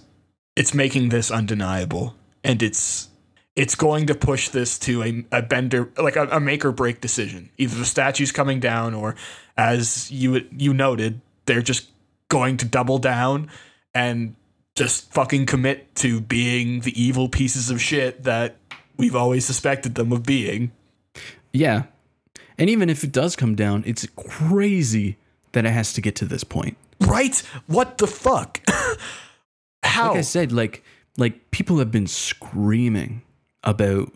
[0.56, 3.10] it's making this undeniable, and it's
[3.56, 7.02] it's going to push this to a, a bender like a, a make or break
[7.02, 7.50] decision.
[7.58, 9.16] Either the statue's coming down, or
[9.58, 11.90] as you you noted, they're just
[12.30, 13.50] going to double down
[13.94, 14.36] and
[14.76, 18.56] just fucking commit to being the evil pieces of shit that
[18.98, 20.72] we've always suspected them of being.
[21.52, 21.84] Yeah,
[22.58, 25.18] and even if it does come down, it's crazy
[25.52, 26.78] that it has to get to this point.
[27.00, 27.38] Right?
[27.68, 28.62] What the fuck?
[29.84, 30.10] How?
[30.10, 30.84] Like I said, like
[31.18, 33.22] like people have been screaming
[33.64, 34.12] about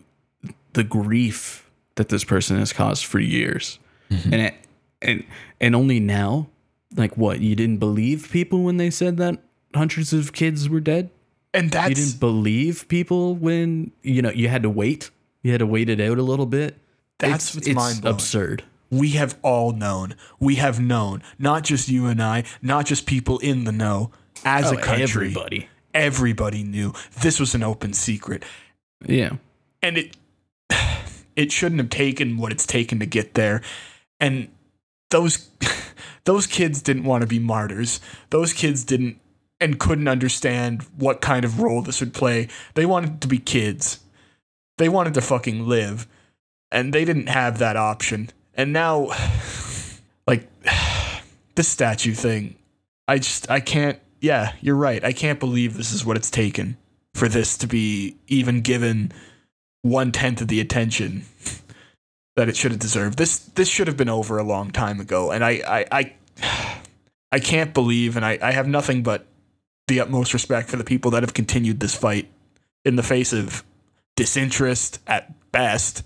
[0.72, 3.78] the grief that this person has caused for years,
[4.10, 4.32] mm-hmm.
[4.32, 4.54] and it,
[5.02, 5.24] and
[5.60, 6.48] and only now,
[6.96, 9.42] like what you didn't believe people when they said that
[9.74, 11.10] hundreds of kids were dead.
[11.54, 15.10] and that You didn't believe people when you know you had to wait.
[15.42, 16.76] You had to wait it out a little bit.
[17.18, 18.64] That's it's, what's it's absurd.
[18.90, 20.14] we have all known.
[20.38, 24.10] We have known, not just you and I, not just people in the know,
[24.44, 25.00] as a oh, country.
[25.00, 25.68] Oh, everybody.
[25.94, 28.44] Everybody knew this was an open secret.
[29.06, 29.36] Yeah.
[29.82, 30.16] and it
[31.36, 33.62] it shouldn't have taken what it's taken to get there
[34.18, 34.48] and
[35.10, 35.48] those
[36.24, 39.20] those kids didn't want to be martyrs those kids didn't
[39.60, 44.00] and couldn't understand what kind of role this would play they wanted to be kids
[44.78, 46.06] they wanted to fucking live
[46.70, 49.08] and they didn't have that option and now
[50.26, 50.48] like
[51.54, 52.56] this statue thing
[53.06, 56.76] i just i can't yeah you're right i can't believe this is what it's taken
[57.14, 59.12] for this to be even given
[59.82, 61.24] one tenth of the attention
[62.36, 63.18] that it should have deserved.
[63.18, 66.82] This this should have been over a long time ago, and I I I,
[67.32, 69.26] I can't believe, and I, I have nothing but
[69.88, 72.28] the utmost respect for the people that have continued this fight
[72.84, 73.64] in the face of
[74.16, 76.02] disinterest at best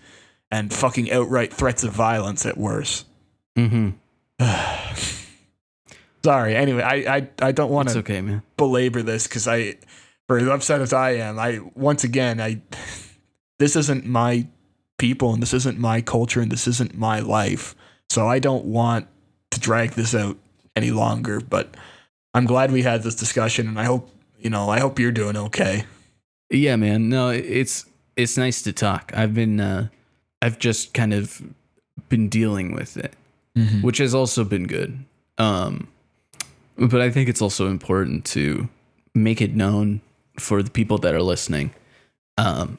[0.50, 3.06] and fucking outright threats of violence at worst.
[3.56, 3.90] Mm-hmm.
[6.24, 6.54] Sorry.
[6.54, 8.42] Anyway, I I, I don't want to okay, man.
[8.56, 9.76] belabor this because I,
[10.28, 12.60] for as upset as I am, I once again I,
[13.58, 14.46] this isn't my
[14.98, 17.74] people and this isn't my culture and this isn't my life,
[18.08, 19.08] so I don't want
[19.50, 20.36] to drag this out
[20.76, 21.40] any longer.
[21.40, 21.76] But
[22.34, 24.08] I'm glad we had this discussion, and I hope
[24.38, 25.84] you know I hope you're doing okay.
[26.50, 27.08] Yeah, man.
[27.08, 27.84] No, it's
[28.16, 29.10] it's nice to talk.
[29.14, 29.88] I've been uh
[30.40, 31.42] I've just kind of
[32.08, 33.14] been dealing with it,
[33.82, 35.04] which has also been good.
[35.38, 35.88] Um
[36.76, 38.68] but I think it's also important to
[39.14, 40.00] make it known
[40.38, 41.72] for the people that are listening.
[42.38, 42.78] Um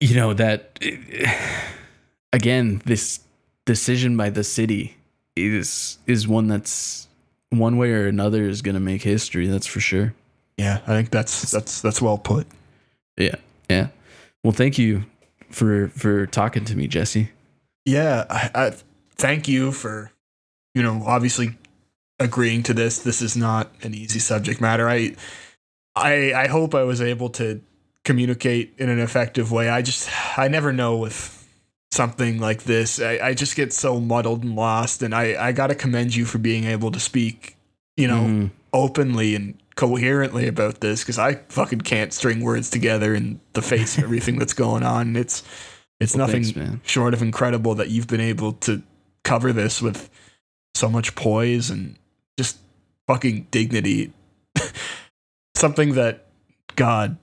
[0.00, 0.78] you know that
[2.32, 3.20] again, this
[3.66, 4.96] decision by the city
[5.36, 7.08] is is one that's
[7.50, 9.46] one way or another is going to make history.
[9.46, 10.14] That's for sure.
[10.56, 12.46] Yeah, I think that's that's that's well put.
[13.16, 13.36] Yeah,
[13.68, 13.88] yeah.
[14.42, 15.04] Well, thank you
[15.50, 17.30] for for talking to me, Jesse.
[17.84, 18.72] Yeah, I, I
[19.16, 20.12] thank you for,
[20.74, 21.56] you know, obviously
[22.20, 23.00] agreeing to this.
[23.00, 24.88] This is not an easy subject matter.
[24.88, 25.14] I,
[25.96, 27.60] I, I hope I was able to
[28.04, 29.68] communicate in an effective way.
[29.68, 30.08] I just,
[30.38, 31.36] I never know with
[31.92, 33.00] something like this.
[33.00, 36.38] I, I just get so muddled and lost, and I, I gotta commend you for
[36.38, 37.56] being able to speak,
[37.96, 38.50] you know, Mhm.
[38.72, 43.96] openly and coherently about this because I fucking can't string words together in the face
[43.98, 45.16] of everything that's going on.
[45.16, 45.42] It's
[45.98, 48.82] it's Well, nothing thanks, short of incredible that you've been able to
[49.24, 50.08] cover this with
[50.74, 51.96] so much poise and
[52.40, 52.58] just
[53.06, 54.14] fucking dignity.
[55.54, 56.24] Something that
[56.74, 57.18] God,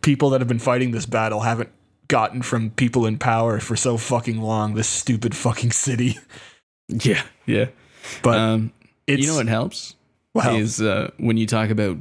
[0.00, 1.68] people that have been fighting this battle haven't
[2.08, 4.72] gotten from people in power for so fucking long.
[4.72, 6.18] This stupid fucking city.
[6.90, 7.66] Yeah, yeah.
[8.22, 8.72] But um,
[9.06, 9.94] it's you know what helps
[10.32, 10.56] wow.
[10.56, 11.98] is uh, when you talk about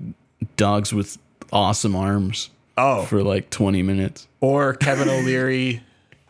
[0.55, 1.17] dogs with
[1.51, 4.29] awesome arms oh, for like twenty minutes.
[4.39, 5.83] or Kevin O'Leary,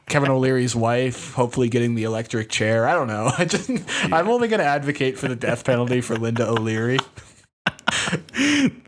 [0.07, 2.87] Kevin O'Leary's wife, hopefully getting the electric chair.
[2.87, 3.31] I don't know.
[3.37, 3.69] I just,
[4.03, 6.99] I'm only going to advocate for the death penalty for Linda O'Leary.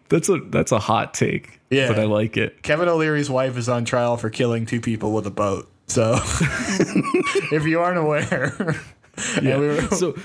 [0.10, 1.60] That's a that's a hot take.
[1.70, 1.88] Yeah.
[1.88, 2.64] but I like it.
[2.64, 5.70] Kevin O'Leary's wife is on trial for killing two people with a boat.
[5.88, 6.14] So,
[7.52, 8.76] if you aren't aware,
[9.42, 10.16] yeah, we were, so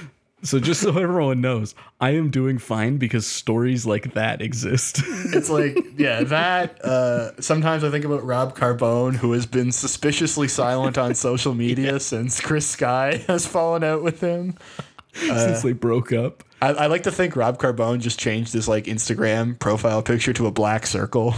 [0.45, 5.03] so just so everyone knows, I am doing fine because stories like that exist.
[5.35, 6.85] it's like yeah that.
[6.85, 11.99] Uh, sometimes I think about Rob Carbone, who has been suspiciously silent on social media
[12.01, 14.57] since Chris Sky has fallen out with him.
[15.15, 16.45] since they broke up.
[16.61, 20.47] I, I like to think Rob Carbone just changed his like Instagram profile picture to
[20.47, 21.35] a black circle.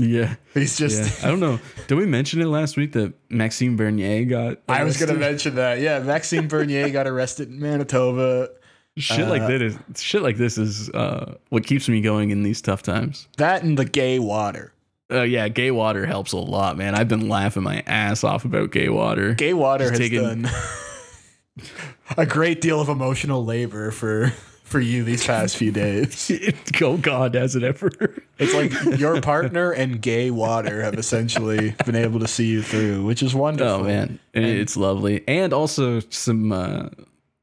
[0.00, 0.34] Yeah.
[0.54, 0.88] He's Yeah.
[0.88, 1.24] just.
[1.24, 1.58] I don't know.
[1.86, 5.80] Did we mention it last week that Maxime Bernier got I was gonna mention that.
[5.80, 8.48] Yeah, Maxime Bernier got arrested in Manitoba.
[8.96, 12.60] shit like that is shit like this is uh, what keeps me going in these
[12.60, 13.28] tough times.
[13.36, 14.72] That and the gay water.
[15.12, 16.94] Uh, yeah, gay water helps a lot, man.
[16.94, 19.34] I've been laughing my ass off about gay water.
[19.34, 20.48] Gay water Just has taking- done
[22.16, 24.32] a great deal of emotional labor for
[24.70, 26.30] for you these past few days.
[26.80, 27.90] oh God, has it ever?
[28.38, 33.04] It's like your partner and gay water have essentially been able to see you through,
[33.04, 33.80] which is wonderful.
[33.80, 36.88] Oh man, And it's lovely, and also some uh,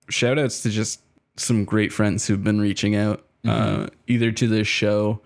[0.10, 1.02] shout outs to just
[1.36, 5.22] some great friends who've been reaching out, uh, either to this show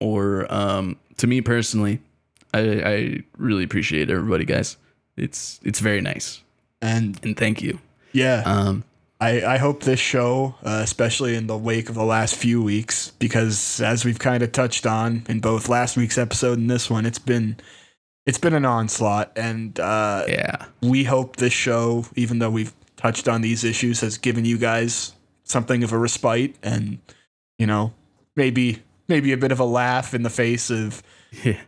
[0.00, 2.00] or um, to me personally.
[2.54, 4.76] I, I really appreciate everybody, guys.
[5.16, 6.42] It's it's very nice,
[6.80, 7.78] And and thank you.
[8.12, 8.84] yeah, Um,
[9.22, 13.12] I, I hope this show, uh, especially in the wake of the last few weeks,
[13.20, 17.06] because as we've kind of touched on in both last week's episode and this one,
[17.06, 17.56] it's been
[18.26, 23.28] it's been an onslaught, and uh, yeah, we hope this show, even though we've touched
[23.28, 25.12] on these issues, has given you guys
[25.44, 26.98] something of a respite, and
[27.58, 27.94] you know
[28.34, 31.00] maybe maybe a bit of a laugh in the face of
[31.44, 31.60] yeah,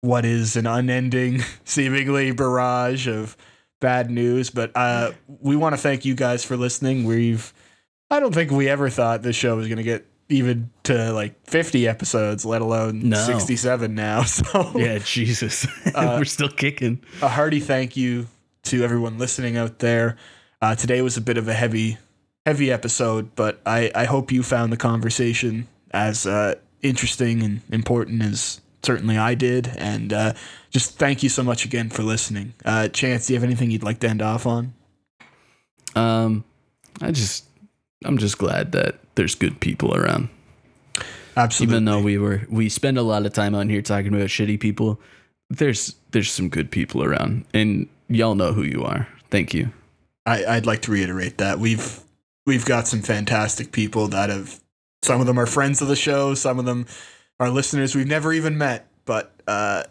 [0.00, 3.36] what is an unending, seemingly barrage of
[3.80, 4.50] bad news.
[4.50, 7.04] But uh, we want to thank you guys for listening.
[7.04, 7.52] We've,
[8.10, 11.34] I don't think we ever thought this show was going to get even to like
[11.48, 13.16] 50 episodes, let alone No.
[13.16, 14.22] 67 now.
[14.26, 14.98] So yeah.
[14.98, 15.66] Jesus,
[15.96, 17.00] we're still kicking.
[17.20, 18.28] a hearty thank you
[18.64, 20.16] to everyone listening out there.
[20.62, 21.96] Uh, today was a bit of a heavy,
[22.46, 28.22] heavy episode, but I, I hope you found the conversation as uh, interesting and important
[28.22, 29.68] as certainly I did.
[29.76, 30.32] And uh,
[30.70, 32.54] just thank you so much again for listening.
[32.64, 34.74] Uh, Chance, do you have anything you'd like to end off on?
[35.94, 36.44] Um,
[37.00, 37.44] I just,
[38.04, 40.28] I'm just glad that there's good people around.
[41.36, 41.76] Absolutely.
[41.76, 44.58] even though we were we spend a lot of time on here talking about shitty
[44.58, 45.00] people
[45.48, 49.72] there's there's some good people around and y'all know who you are thank you
[50.26, 52.00] I, I'd like to reiterate that we've
[52.46, 54.60] we've got some fantastic people that have
[55.02, 56.86] some of them are friends of the show, some of them
[57.40, 59.82] are listeners we've never even met, but uh,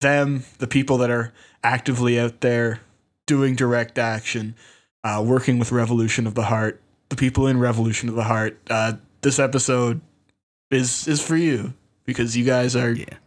[0.00, 1.32] them, the people that are
[1.62, 2.80] actively out there
[3.26, 4.56] doing direct action,
[5.04, 6.80] uh, working with Revolution of the Heart,
[7.10, 8.58] the people in Revolution of the Heart.
[8.68, 10.00] Uh, this episode
[10.70, 11.74] is is for you
[12.04, 13.18] because you guys are yeah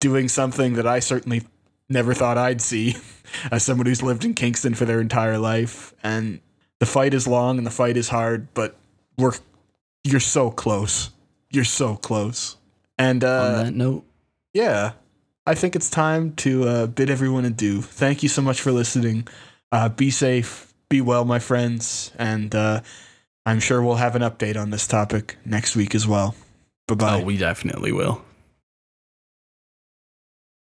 [0.00, 1.42] doing something that I certainly
[1.88, 2.96] never thought I'd see
[3.50, 5.94] as someone who's lived in Kingston for their entire life.
[6.02, 6.40] And
[6.78, 8.76] the fight is long and the fight is hard, but
[9.16, 9.32] we're
[10.04, 11.10] you're so close.
[11.50, 12.56] You're so close.
[12.98, 14.04] And on uh, that note
[14.54, 14.92] yeah,
[15.46, 17.82] I think it's time to uh, bid everyone adieu.
[17.82, 19.26] Thank you so much for listening.
[19.72, 22.80] Uh, be safe, be well, my friends, and uh,
[23.44, 26.36] I'm sure we'll have an update on this topic next week as well.
[26.86, 27.20] Bye bye.
[27.20, 28.22] oh we definitely will